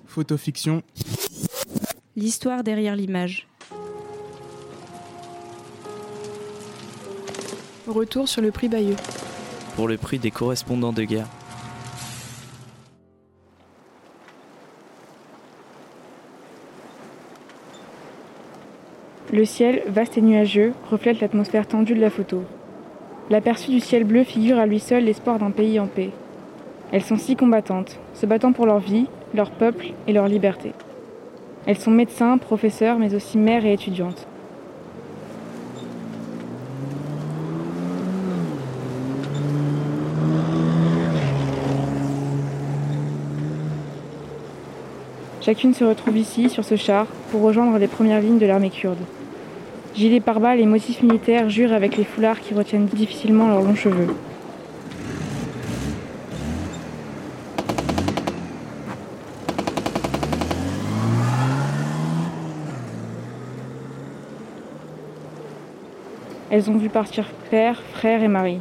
Photofiction. 0.07 0.83
L'histoire 2.17 2.63
derrière 2.63 2.95
l'image. 2.95 3.49
Retour 7.87 8.29
sur 8.29 8.41
le 8.41 8.51
prix 8.51 8.69
Bayeux. 8.69 8.97
Pour 9.77 9.89
le 9.89 9.99
prix 9.99 10.19
des 10.19 10.31
correspondants 10.31 10.93
de 10.93 11.03
guerre. 11.03 11.27
Le 19.33 19.45
ciel, 19.45 19.83
vaste 19.89 20.17
et 20.17 20.23
nuageux, 20.23 20.73
reflète 20.91 21.21
l'atmosphère 21.21 21.67
tendue 21.67 21.95
de 21.95 22.01
la 22.01 22.11
photo. 22.11 22.45
L'aperçu 23.31 23.71
du 23.71 23.81
ciel 23.81 24.05
bleu 24.05 24.23
figure 24.23 24.59
à 24.59 24.67
lui 24.67 24.79
seul 24.79 25.05
l'espoir 25.05 25.39
d'un 25.39 25.51
pays 25.51 25.81
en 25.81 25.87
paix. 25.87 26.11
Elles 26.93 27.03
sont 27.03 27.17
six 27.17 27.37
combattantes, 27.37 27.99
se 28.13 28.27
battant 28.27 28.53
pour 28.53 28.67
leur 28.67 28.81
vie, 28.81 29.07
leur 29.35 29.51
peuple 29.51 29.87
et 30.07 30.13
leur 30.13 30.29
liberté. 30.29 30.73
Elles 31.65 31.79
sont 31.79 31.91
médecins, 31.91 32.37
professeurs, 32.37 32.99
mais 32.99 33.15
aussi 33.15 33.39
mères 33.39 33.65
et 33.65 33.73
étudiantes. 33.73 34.27
Chacune 45.41 45.73
se 45.73 45.85
retrouve 45.85 46.19
ici, 46.19 46.51
sur 46.51 46.65
ce 46.65 46.77
char, 46.77 47.07
pour 47.31 47.41
rejoindre 47.41 47.79
les 47.79 47.89
premières 47.89 48.21
lignes 48.21 48.39
de 48.39 48.47
l'armée 48.47 48.71
kurde. 48.71 48.99
Gilets 49.95 50.19
pare-balles 50.19 50.59
et 50.59 50.67
motifs 50.67 51.03
militaires 51.03 51.49
jurent 51.49 51.73
avec 51.73 51.97
les 51.97 52.03
foulards 52.03 52.41
qui 52.41 52.53
retiennent 52.53 52.87
difficilement 52.87 53.47
leurs 53.47 53.63
longs 53.63 53.77
cheveux. 53.77 54.09
Elles 66.51 66.69
ont 66.69 66.77
vu 66.77 66.89
partir 66.89 67.27
père, 67.51 67.81
frère 67.95 68.23
et 68.23 68.29
mari. 68.29 68.59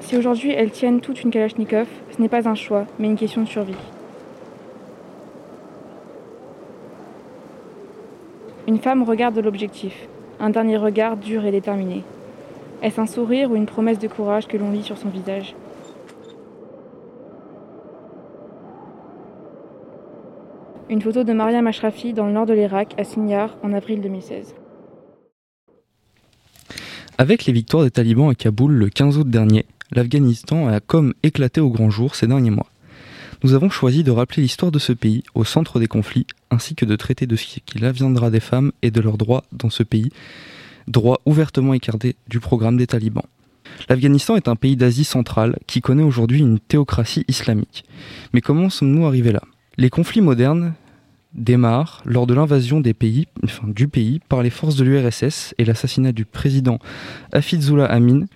Si 0.00 0.11
aujourd'hui 0.22 0.52
elles 0.52 0.70
tiennent 0.70 1.00
toute 1.00 1.24
une 1.24 1.32
Kalachnikov, 1.32 1.88
ce 2.14 2.22
n'est 2.22 2.28
pas 2.28 2.48
un 2.48 2.54
choix, 2.54 2.86
mais 3.00 3.08
une 3.08 3.16
question 3.16 3.42
de 3.42 3.48
survie. 3.48 3.74
Une 8.68 8.78
femme 8.78 9.02
regarde 9.02 9.36
l'objectif, 9.36 10.06
un 10.38 10.50
dernier 10.50 10.76
regard 10.76 11.16
dur 11.16 11.44
et 11.44 11.50
déterminé. 11.50 12.04
Est-ce 12.82 13.00
un 13.00 13.06
sourire 13.06 13.50
ou 13.50 13.56
une 13.56 13.66
promesse 13.66 13.98
de 13.98 14.06
courage 14.06 14.46
que 14.46 14.56
l'on 14.56 14.70
lit 14.70 14.84
sur 14.84 14.96
son 14.96 15.08
visage? 15.08 15.56
Une 20.88 21.02
photo 21.02 21.24
de 21.24 21.32
Mariam 21.32 21.66
Ashrafi 21.66 22.12
dans 22.12 22.26
le 22.26 22.32
nord 22.32 22.46
de 22.46 22.54
l'Irak, 22.54 22.94
à 22.96 23.02
Sinjar, 23.02 23.56
en 23.64 23.72
avril 23.72 24.00
2016. 24.00 24.54
Avec 27.18 27.44
les 27.44 27.52
victoires 27.52 27.82
des 27.82 27.90
talibans 27.90 28.30
à 28.30 28.34
Kaboul 28.34 28.74
le 28.74 28.88
15 28.88 29.18
août 29.18 29.28
dernier, 29.28 29.66
l'Afghanistan 29.92 30.68
a 30.68 30.80
comme 30.80 31.14
éclaté 31.22 31.60
au 31.60 31.70
grand 31.70 31.90
jour 31.90 32.14
ces 32.14 32.26
derniers 32.26 32.50
mois. 32.50 32.66
Nous 33.44 33.54
avons 33.54 33.70
choisi 33.70 34.04
de 34.04 34.10
rappeler 34.10 34.42
l'histoire 34.42 34.70
de 34.70 34.78
ce 34.78 34.92
pays 34.92 35.24
au 35.34 35.44
centre 35.44 35.80
des 35.80 35.88
conflits, 35.88 36.26
ainsi 36.50 36.74
que 36.74 36.84
de 36.84 36.96
traiter 36.96 37.26
de 37.26 37.36
ce 37.36 37.58
qu'il 37.64 37.84
adviendra 37.84 38.30
des 38.30 38.40
femmes 38.40 38.72
et 38.82 38.90
de 38.90 39.00
leurs 39.00 39.18
droits 39.18 39.44
dans 39.52 39.70
ce 39.70 39.82
pays, 39.82 40.10
droits 40.86 41.20
ouvertement 41.26 41.74
écartés 41.74 42.16
du 42.28 42.40
programme 42.40 42.76
des 42.76 42.86
talibans. 42.86 43.24
L'Afghanistan 43.88 44.36
est 44.36 44.48
un 44.48 44.56
pays 44.56 44.76
d'Asie 44.76 45.04
centrale 45.04 45.58
qui 45.66 45.80
connaît 45.80 46.02
aujourd'hui 46.02 46.40
une 46.40 46.60
théocratie 46.60 47.24
islamique. 47.26 47.84
Mais 48.32 48.40
comment 48.40 48.70
sommes-nous 48.70 49.06
arrivés 49.06 49.32
là? 49.32 49.42
Les 49.76 49.90
conflits 49.90 50.20
modernes 50.20 50.74
démarrent 51.34 52.02
lors 52.04 52.26
de 52.26 52.34
l'invasion 52.34 52.80
du 52.80 53.88
pays 53.88 54.20
par 54.28 54.42
les 54.42 54.50
forces 54.50 54.76
de 54.76 54.84
l'URSS 54.84 55.54
et 55.58 55.64
l'assassinat 55.64 56.12
du 56.12 56.24
président 56.24 56.78
Hafizullah 57.32 57.86
Amin, 57.86 58.26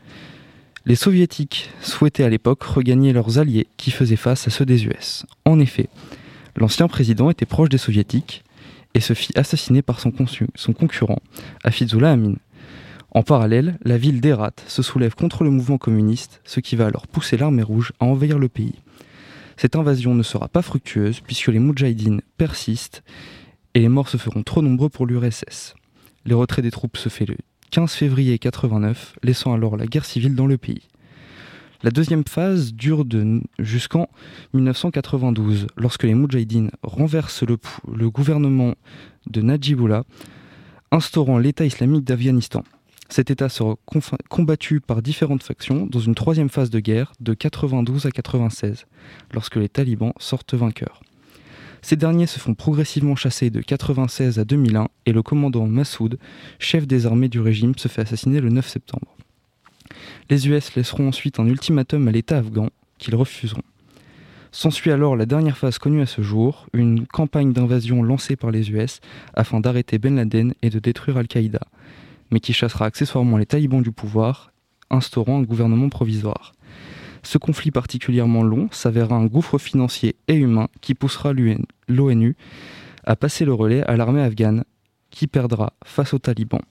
les 0.87 0.95
soviétiques 0.95 1.71
souhaitaient 1.81 2.23
à 2.23 2.29
l'époque 2.29 2.63
regagner 2.63 3.13
leurs 3.13 3.39
alliés 3.39 3.67
qui 3.77 3.91
faisaient 3.91 4.15
face 4.15 4.47
à 4.47 4.51
ceux 4.51 4.65
des 4.65 4.87
US. 4.87 5.27
En 5.45 5.59
effet, 5.59 5.89
l'ancien 6.55 6.87
président 6.87 7.29
était 7.29 7.45
proche 7.45 7.69
des 7.69 7.77
soviétiques 7.77 8.45
et 8.95 9.01
se 9.01 9.13
fit 9.13 9.37
assassiner 9.37 9.83
par 9.83 9.99
son, 9.99 10.13
concurrent, 10.13 11.21
Hafizullah 11.65 12.13
Amin. 12.13 12.37
En 13.11 13.25
parallèle, 13.25 13.79
la 13.83 13.99
ville 13.99 14.21
d'Herat 14.21 14.53
se 14.69 14.83
soulève 14.83 15.17
contre 15.17 15.43
le 15.43 15.51
mouvement 15.51 15.77
communiste, 15.77 16.41
ce 16.45 16.61
qui 16.61 16.77
va 16.77 16.87
alors 16.87 17.09
pousser 17.09 17.37
l'armée 17.37 17.63
rouge 17.65 17.93
à 17.99 18.05
envahir 18.05 18.39
le 18.39 18.49
pays. 18.49 18.81
Cette 19.57 19.75
invasion 19.75 20.15
ne 20.15 20.23
sera 20.23 20.49
pas 20.49 20.63
fructueuse 20.63 21.21
puisque 21.21 21.49
les 21.49 21.59
Moudjahidines 21.59 22.21
persistent 22.37 23.03
et 23.75 23.81
les 23.81 23.89
morts 23.89 24.09
se 24.09 24.19
feront 24.19 24.45
trop 24.45 24.63
nombreux 24.63 24.89
pour 24.89 25.07
l'URSS. 25.07 25.75
Les 26.27 26.35
retraits 26.35 26.63
des 26.63 26.71
troupes 26.71 26.97
se 26.97 27.09
fait 27.09 27.27
le 27.27 27.37
15 27.71 27.93
février 27.93 28.39
89, 28.39 29.17
laissant 29.23 29.53
alors 29.53 29.77
la 29.77 29.87
guerre 29.87 30.05
civile 30.05 30.35
dans 30.35 30.47
le 30.47 30.57
pays. 30.57 30.83
La 31.83 31.91
deuxième 31.91 32.25
phase 32.27 32.73
dure 32.73 33.05
jusqu'en 33.59 34.09
1992, 34.55 35.67
lorsque 35.77 36.05
les 36.05 36.15
Moudjahidines 36.15 36.71
renversent 36.83 37.43
le, 37.43 37.59
le 37.95 38.11
gouvernement 38.11 38.75
de 39.27 39.43
Najibullah, 39.43 40.05
instaurant 40.91 41.39
l'État 41.39 41.67
islamique 41.67 42.05
d'Afghanistan. 42.05 42.65
Cet 43.09 43.31
État 43.31 43.49
sera 43.49 43.77
combattu 44.29 44.81
par 44.81 45.01
différentes 45.01 45.43
factions 45.43 45.87
dans 45.87 46.01
une 46.01 46.15
troisième 46.15 46.49
phase 46.49 46.71
de 46.71 46.81
guerre 46.81 47.13
de 47.21 47.35
92 47.35 48.07
à 48.07 48.11
96, 48.11 48.87
lorsque 49.33 49.57
les 49.57 49.69
talibans 49.69 50.13
sortent 50.19 50.55
vainqueurs. 50.55 51.03
Ces 51.83 51.97
derniers 51.97 52.27
se 52.27 52.39
font 52.39 52.55
progressivement 52.55 53.17
chasser 53.17 53.51
de 53.51 53.61
96 53.61 54.39
à 54.39 54.45
2001 54.45 54.89
et 55.07 55.13
le 55.13 55.23
commandant 55.23 55.67
Massoud, 55.67 56.19
chef 56.59 56.87
des 56.87 57.07
armées 57.07 57.29
du 57.29 57.41
régime, 57.41 57.77
se 57.77 57.89
fait 57.89 58.03
assassiner 58.03 58.41
le 58.41 58.51
9 58.51 58.67
septembre. 58.67 59.17
Les 60.31 60.49
US 60.49 60.75
laisseront 60.75 61.09
ensuite 61.09 61.39
un 61.39 61.47
ultimatum 61.47 62.09
à 62.09 62.11
l'État 62.11 62.39
afghan 62.39 62.71
qu'ils 62.99 63.15
refuseront. 63.15 63.63
S'ensuit 64.53 64.91
alors 64.91 65.17
la 65.17 65.27
dernière 65.27 65.59
phase 65.59 65.79
connue 65.79 66.01
à 66.01 66.07
ce 66.07 66.23
jour, 66.23 66.67
une 66.73 67.07
campagne 67.07 67.53
d'invasion 67.53 68.03
lancée 68.03 68.37
par 68.37 68.51
les 68.51 68.71
US 68.71 69.01
afin 69.35 69.61
d'arrêter 69.61 69.99
Ben 69.99 70.17
Laden 70.17 70.55
et 70.63 70.71
de 70.71 70.79
détruire 70.79 71.19
Al-Qaïda, 71.19 71.61
mais 72.31 72.41
qui 72.41 72.53
chassera 72.53 72.87
accessoirement 72.87 73.37
les 73.37 73.47
talibans 73.47 73.83
du 73.83 73.93
pouvoir, 73.93 74.53
instaurant 74.89 75.41
un 75.41 75.43
gouvernement 75.43 75.89
provisoire. 75.89 76.55
Ce 77.27 77.39
conflit 77.39 77.73
particulièrement 77.73 78.45
long 78.45 78.69
s'avérera 78.71 79.17
un 79.17 79.27
gouffre 79.27 79.59
financier 79.59 80.15
et 80.29 80.37
humain 80.37 80.69
qui 80.81 80.95
poussera 80.95 81.33
l'ONU 81.89 82.37
à 83.03 83.17
passer 83.17 83.45
le 83.45 83.53
relais 83.53 83.83
à 83.83 83.97
l'armée 83.97 84.23
afghane, 84.23 84.63
qui 85.11 85.27
perdra 85.27 85.73
face 85.85 86.15
aux 86.15 86.21
talibans. 86.21 86.63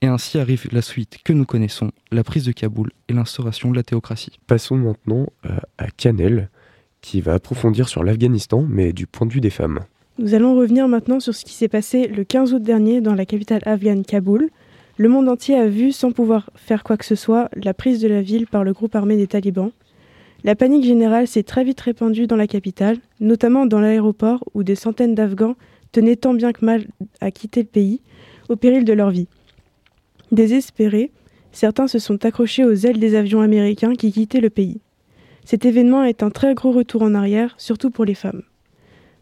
Et 0.00 0.06
ainsi 0.06 0.38
arrive 0.38 0.66
la 0.72 0.80
suite 0.80 1.18
que 1.22 1.34
nous 1.34 1.44
connaissons, 1.44 1.90
la 2.10 2.24
prise 2.24 2.46
de 2.46 2.52
Kaboul 2.52 2.90
et 3.10 3.12
l'instauration 3.12 3.70
de 3.70 3.76
la 3.76 3.82
théocratie. 3.82 4.38
Passons 4.46 4.76
maintenant 4.76 5.26
euh, 5.44 5.58
à 5.76 5.88
Canel, 5.90 6.48
qui 7.02 7.20
va 7.20 7.34
approfondir 7.34 7.86
sur 7.86 8.02
l'Afghanistan, 8.02 8.64
mais 8.66 8.94
du 8.94 9.06
point 9.06 9.26
de 9.26 9.32
vue 9.34 9.42
des 9.42 9.50
femmes. 9.50 9.80
Nous 10.18 10.32
allons 10.32 10.56
revenir 10.56 10.88
maintenant 10.88 11.20
sur 11.20 11.34
ce 11.34 11.44
qui 11.44 11.52
s'est 11.52 11.68
passé 11.68 12.06
le 12.06 12.24
15 12.24 12.54
août 12.54 12.62
dernier 12.62 13.02
dans 13.02 13.14
la 13.14 13.26
capitale 13.26 13.60
afghane 13.66 14.06
Kaboul. 14.06 14.48
Le 14.96 15.08
monde 15.10 15.28
entier 15.28 15.56
a 15.56 15.68
vu, 15.68 15.92
sans 15.92 16.12
pouvoir 16.12 16.48
faire 16.54 16.82
quoi 16.82 16.96
que 16.96 17.04
ce 17.04 17.14
soit, 17.14 17.50
la 17.62 17.74
prise 17.74 18.00
de 18.00 18.08
la 18.08 18.22
ville 18.22 18.46
par 18.46 18.64
le 18.64 18.72
groupe 18.72 18.94
armé 18.94 19.18
des 19.18 19.26
talibans. 19.26 19.70
La 20.44 20.56
panique 20.56 20.84
générale 20.84 21.28
s'est 21.28 21.44
très 21.44 21.62
vite 21.62 21.80
répandue 21.80 22.26
dans 22.26 22.36
la 22.36 22.48
capitale, 22.48 22.98
notamment 23.20 23.64
dans 23.64 23.80
l'aéroport 23.80 24.42
où 24.54 24.64
des 24.64 24.74
centaines 24.74 25.14
d'Afghans 25.14 25.54
tenaient 25.92 26.16
tant 26.16 26.34
bien 26.34 26.52
que 26.52 26.64
mal 26.64 26.86
à 27.20 27.30
quitter 27.30 27.60
le 27.60 27.68
pays, 27.68 28.00
au 28.48 28.56
péril 28.56 28.84
de 28.84 28.92
leur 28.92 29.10
vie. 29.10 29.28
Désespérés, 30.32 31.12
certains 31.52 31.86
se 31.86 32.00
sont 32.00 32.24
accrochés 32.24 32.64
aux 32.64 32.74
ailes 32.74 32.98
des 32.98 33.14
avions 33.14 33.40
américains 33.40 33.94
qui 33.94 34.10
quittaient 34.10 34.40
le 34.40 34.50
pays. 34.50 34.80
Cet 35.44 35.64
événement 35.64 36.02
est 36.02 36.22
un 36.22 36.30
très 36.30 36.54
gros 36.54 36.72
retour 36.72 37.02
en 37.02 37.14
arrière, 37.14 37.54
surtout 37.58 37.90
pour 37.90 38.04
les 38.04 38.14
femmes. 38.14 38.42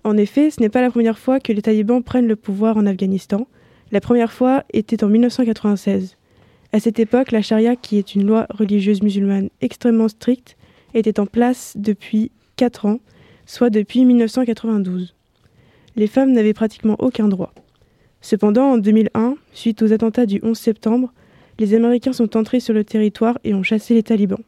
En 0.04 0.16
effet, 0.16 0.50
ce 0.50 0.60
n'est 0.60 0.68
pas 0.70 0.80
la 0.80 0.90
première 0.90 1.18
fois 1.18 1.40
que 1.40 1.52
les 1.52 1.60
talibans 1.62 2.02
prennent 2.02 2.28
le 2.28 2.36
pouvoir 2.36 2.78
en 2.78 2.86
Afghanistan. 2.86 3.46
La 3.92 4.00
première 4.00 4.32
fois 4.32 4.64
était 4.72 5.04
en 5.04 5.08
1996. 5.08 6.16
À 6.72 6.80
cette 6.80 6.98
époque, 6.98 7.32
la 7.32 7.42
charia, 7.42 7.76
qui 7.76 7.98
est 7.98 8.14
une 8.14 8.26
loi 8.26 8.46
religieuse 8.50 9.02
musulmane 9.02 9.50
extrêmement 9.60 10.08
stricte, 10.08 10.56
était 10.94 11.20
en 11.20 11.26
place 11.26 11.74
depuis 11.76 12.30
4 12.56 12.86
ans, 12.86 13.00
soit 13.46 13.70
depuis 13.70 14.04
1992. 14.04 15.14
Les 15.96 16.06
femmes 16.06 16.32
n'avaient 16.32 16.54
pratiquement 16.54 16.96
aucun 16.98 17.28
droit. 17.28 17.52
Cependant, 18.20 18.72
en 18.72 18.78
2001, 18.78 19.36
suite 19.52 19.82
aux 19.82 19.92
attentats 19.92 20.26
du 20.26 20.40
11 20.42 20.56
septembre, 20.56 21.12
les 21.58 21.74
Américains 21.74 22.12
sont 22.12 22.36
entrés 22.36 22.60
sur 22.60 22.74
le 22.74 22.84
territoire 22.84 23.38
et 23.44 23.54
ont 23.54 23.62
chassé 23.62 23.94
les 23.94 24.02
talibans. 24.02 24.42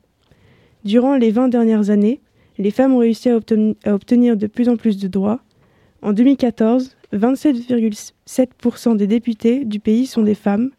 Durant 0.84 1.16
les 1.16 1.30
20 1.30 1.48
dernières 1.48 1.90
années, 1.90 2.20
les 2.58 2.70
femmes 2.70 2.94
ont 2.94 2.98
réussi 2.98 3.28
à, 3.28 3.36
obtenir 3.36 4.36
de 4.36 4.46
plus 4.46 4.68
en 4.68 4.76
plus 4.76 4.98
de 4.98 5.08
droits. 5.08 5.40
En 6.02 6.12
2014, 6.12 6.96
27,7% 7.14 8.96
des 8.96 9.06
députés 9.06 9.64
du 9.64 9.80
pays 9.80 10.06
sont 10.06 10.22
des 10.22 10.34
femmes. 10.34 10.70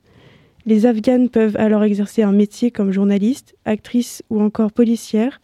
Les 0.66 0.86
Afghanes 0.86 1.30
peuvent 1.30 1.58
alors 1.58 1.84
exercer 1.84 2.24
un 2.24 2.32
métier 2.32 2.72
comme 2.72 2.92
journaliste, 2.92 3.56
actrice 3.66 4.24
ou 4.30 4.42
encore 4.42 4.72
policière, 4.72 5.42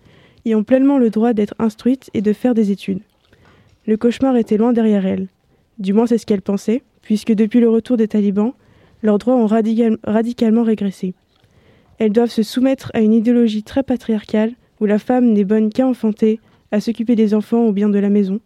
ont 0.56 0.64
pleinement 0.64 0.98
le 0.98 1.10
droit 1.10 1.34
d'être 1.34 1.56
instruites 1.60 2.10
et 2.14 2.22
de 2.22 2.34
faire 2.34 2.54
des 2.54 2.72
études. 2.72 3.02
Le 3.86 3.98
cauchemar 3.98 4.36
était 4.38 4.58
loin 4.58 4.74
derrière 4.74 5.06
elles. 5.06 5.28
Du 5.78 5.94
moins 5.94 6.08
c'est 6.08 6.18
ce 6.18 6.26
qu'elles 6.26 6.42
pensaient, 6.42 6.84
puisque 7.02 7.34
depuis 7.34 7.60
le 7.60 7.70
retour 7.70 7.98
des 7.98 8.08
talibans, 8.08 8.54
leurs 9.02 9.18
droits 9.18 9.36
ont 9.36 9.48
radicalement 9.48 10.64
régressé. 10.64 11.14
Elles 11.98 12.12
doivent 12.12 12.30
se 12.30 12.44
soumettre 12.44 12.92
à 12.94 13.02
une 13.02 13.14
idéologie 13.14 13.64
très 13.64 13.84
patriarcale 13.84 14.54
où 14.80 14.86
la 14.86 15.00
femme 15.00 15.34
n'est 15.34 15.44
bonne 15.44 15.70
qu'à 15.70 15.88
enfanter, 15.88 16.40
à 16.72 16.80
s'occuper 16.80 17.16
des 17.16 17.34
enfants 17.34 17.68
ou 17.68 17.72
bien 17.72 17.90
de 17.90 18.00
la 18.00 18.10
maison. 18.10 18.40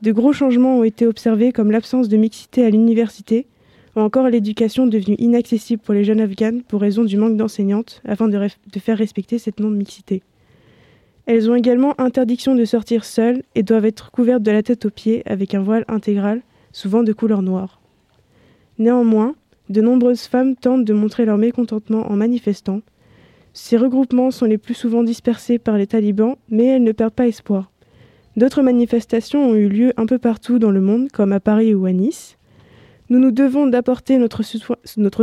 De 0.00 0.12
gros 0.12 0.32
changements 0.32 0.78
ont 0.78 0.84
été 0.84 1.06
observés 1.06 1.52
comme 1.52 1.70
l'absence 1.70 2.08
de 2.08 2.16
mixité 2.16 2.64
à 2.64 2.70
l'université, 2.70 3.46
ou 3.94 4.00
encore 4.00 4.28
l'éducation 4.28 4.86
devenue 4.86 5.16
inaccessible 5.18 5.82
pour 5.82 5.94
les 5.94 6.04
jeunes 6.04 6.20
afghanes 6.20 6.62
pour 6.62 6.80
raison 6.80 7.04
du 7.04 7.16
manque 7.16 7.36
d'enseignantes 7.36 8.00
afin 8.06 8.28
de 8.28 8.48
faire 8.78 8.98
respecter 8.98 9.38
cette 9.38 9.60
non-mixité. 9.60 10.22
Elles 11.26 11.50
ont 11.50 11.54
également 11.54 11.98
interdiction 12.00 12.54
de 12.54 12.64
sortir 12.64 13.04
seules 13.04 13.42
et 13.54 13.62
doivent 13.62 13.84
être 13.84 14.10
couvertes 14.10 14.42
de 14.42 14.50
la 14.50 14.62
tête 14.62 14.86
aux 14.86 14.90
pieds 14.90 15.22
avec 15.26 15.54
un 15.54 15.62
voile 15.62 15.84
intégral, 15.88 16.42
souvent 16.72 17.02
de 17.02 17.12
couleur 17.12 17.42
noire. 17.42 17.80
Néanmoins, 18.78 19.34
de 19.68 19.80
nombreuses 19.80 20.22
femmes 20.22 20.56
tentent 20.56 20.84
de 20.84 20.92
montrer 20.92 21.24
leur 21.24 21.38
mécontentement 21.38 22.10
en 22.10 22.16
manifestant. 22.16 22.80
Ces 23.52 23.76
regroupements 23.76 24.30
sont 24.30 24.46
les 24.46 24.58
plus 24.58 24.74
souvent 24.74 25.04
dispersés 25.04 25.58
par 25.58 25.78
les 25.78 25.86
talibans, 25.86 26.36
mais 26.48 26.64
elles 26.66 26.82
ne 26.82 26.92
perdent 26.92 27.14
pas 27.14 27.28
espoir. 27.28 27.70
D'autres 28.36 28.62
manifestations 28.62 29.50
ont 29.50 29.54
eu 29.54 29.68
lieu 29.68 29.92
un 29.96 30.06
peu 30.06 30.18
partout 30.18 30.58
dans 30.58 30.70
le 30.70 30.80
monde, 30.80 31.10
comme 31.12 31.32
à 31.32 31.40
Paris 31.40 31.74
ou 31.74 31.84
à 31.84 31.92
Nice. 31.92 32.38
Nous 33.10 33.18
nous 33.18 33.30
devons 33.30 33.66
d'apporter 33.66 34.16
notre, 34.16 34.42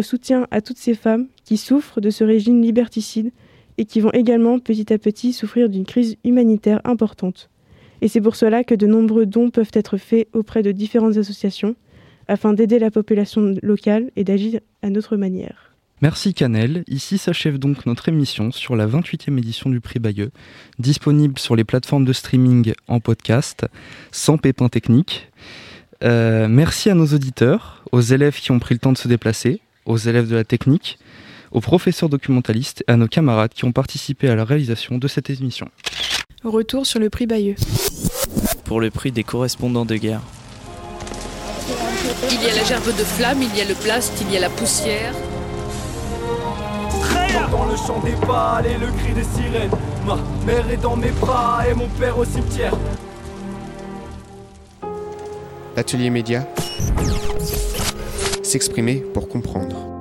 soutien 0.01 0.47
à 0.51 0.61
toutes 0.61 0.77
ces 0.77 0.93
femmes 0.93 1.27
qui 1.43 1.57
souffrent 1.57 2.01
de 2.01 2.11
ce 2.11 2.23
régime 2.23 2.61
liberticide 2.61 3.31
et 3.79 3.85
qui 3.85 4.01
vont 4.01 4.11
également 4.11 4.59
petit 4.59 4.91
à 4.91 4.97
petit 4.97 5.31
souffrir 5.31 5.69
d'une 5.69 5.85
crise 5.85 6.17
humanitaire 6.25 6.81
importante. 6.83 7.49
Et 8.01 8.09
c'est 8.09 8.19
pour 8.19 8.35
cela 8.35 8.65
que 8.65 8.75
de 8.75 8.85
nombreux 8.85 9.25
dons 9.25 9.49
peuvent 9.49 9.71
être 9.73 9.97
faits 9.97 10.27
auprès 10.33 10.63
de 10.63 10.73
différentes 10.73 11.15
associations 11.15 11.75
afin 12.27 12.53
d'aider 12.53 12.77
la 12.77 12.91
population 12.91 13.55
locale 13.63 14.11
et 14.17 14.25
d'agir 14.25 14.59
à 14.81 14.89
notre 14.89 15.15
manière. 15.15 15.73
Merci 16.01 16.33
Canel. 16.33 16.83
Ici 16.87 17.17
s'achève 17.17 17.57
donc 17.57 17.85
notre 17.85 18.09
émission 18.09 18.51
sur 18.51 18.75
la 18.75 18.85
28e 18.85 19.37
édition 19.37 19.69
du 19.69 19.79
prix 19.79 19.99
Bayeux, 19.99 20.31
disponible 20.77 21.39
sur 21.39 21.55
les 21.55 21.63
plateformes 21.63 22.05
de 22.05 22.13
streaming 22.13 22.73
en 22.89 22.99
podcast, 22.99 23.65
sans 24.11 24.37
pépins 24.37 24.69
techniques. 24.69 25.29
Euh, 26.03 26.49
merci 26.49 26.89
à 26.89 26.95
nos 26.95 27.07
auditeurs, 27.07 27.85
aux 27.93 28.01
élèves 28.01 28.39
qui 28.39 28.51
ont 28.51 28.59
pris 28.59 28.75
le 28.75 28.79
temps 28.79 28.93
de 28.93 28.97
se 28.97 29.07
déplacer, 29.07 29.61
aux 29.85 29.97
élèves 29.97 30.29
de 30.29 30.35
la 30.35 30.43
technique, 30.43 30.99
aux 31.51 31.61
professeurs 31.61 32.09
documentalistes 32.09 32.83
et 32.87 32.91
à 32.91 32.97
nos 32.97 33.07
camarades 33.07 33.53
qui 33.53 33.65
ont 33.65 33.71
participé 33.71 34.29
à 34.29 34.35
la 34.35 34.45
réalisation 34.45 34.97
de 34.97 35.07
cette 35.07 35.29
émission. 35.29 35.69
Retour 36.43 36.85
sur 36.85 36.99
le 36.99 37.09
prix 37.09 37.25
Bayeux. 37.25 37.55
Pour 38.63 38.79
le 38.79 38.89
prix 38.91 39.11
des 39.11 39.23
correspondants 39.23 39.85
de 39.85 39.95
guerre. 39.95 40.21
Il 42.31 42.41
y 42.41 42.49
a 42.49 42.55
la 42.55 42.63
gerbe 42.63 42.85
de 42.85 43.03
flamme, 43.03 43.41
il 43.41 43.57
y 43.57 43.61
a 43.61 43.65
le 43.65 43.75
blast, 43.83 44.13
il 44.21 44.31
y 44.33 44.37
a 44.37 44.39
la 44.39 44.49
poussière. 44.49 45.13
J'entends 47.31 47.65
le 47.65 47.75
chant 47.75 47.99
des 48.01 48.15
balles 48.25 48.65
et 48.65 48.77
le 48.77 48.87
cri 48.87 49.13
des 49.13 49.23
sirènes. 49.23 49.71
Ma 50.05 50.17
mère 50.45 50.69
est 50.69 50.77
dans 50.77 50.95
mes 50.95 51.11
bras 51.11 51.63
et 51.69 51.73
mon 51.73 51.87
père 51.87 52.17
au 52.17 52.25
cimetière. 52.25 52.73
L'atelier 55.75 56.09
média. 56.09 56.47
S'exprimer 58.43 59.03
pour 59.13 59.29
comprendre. 59.29 59.98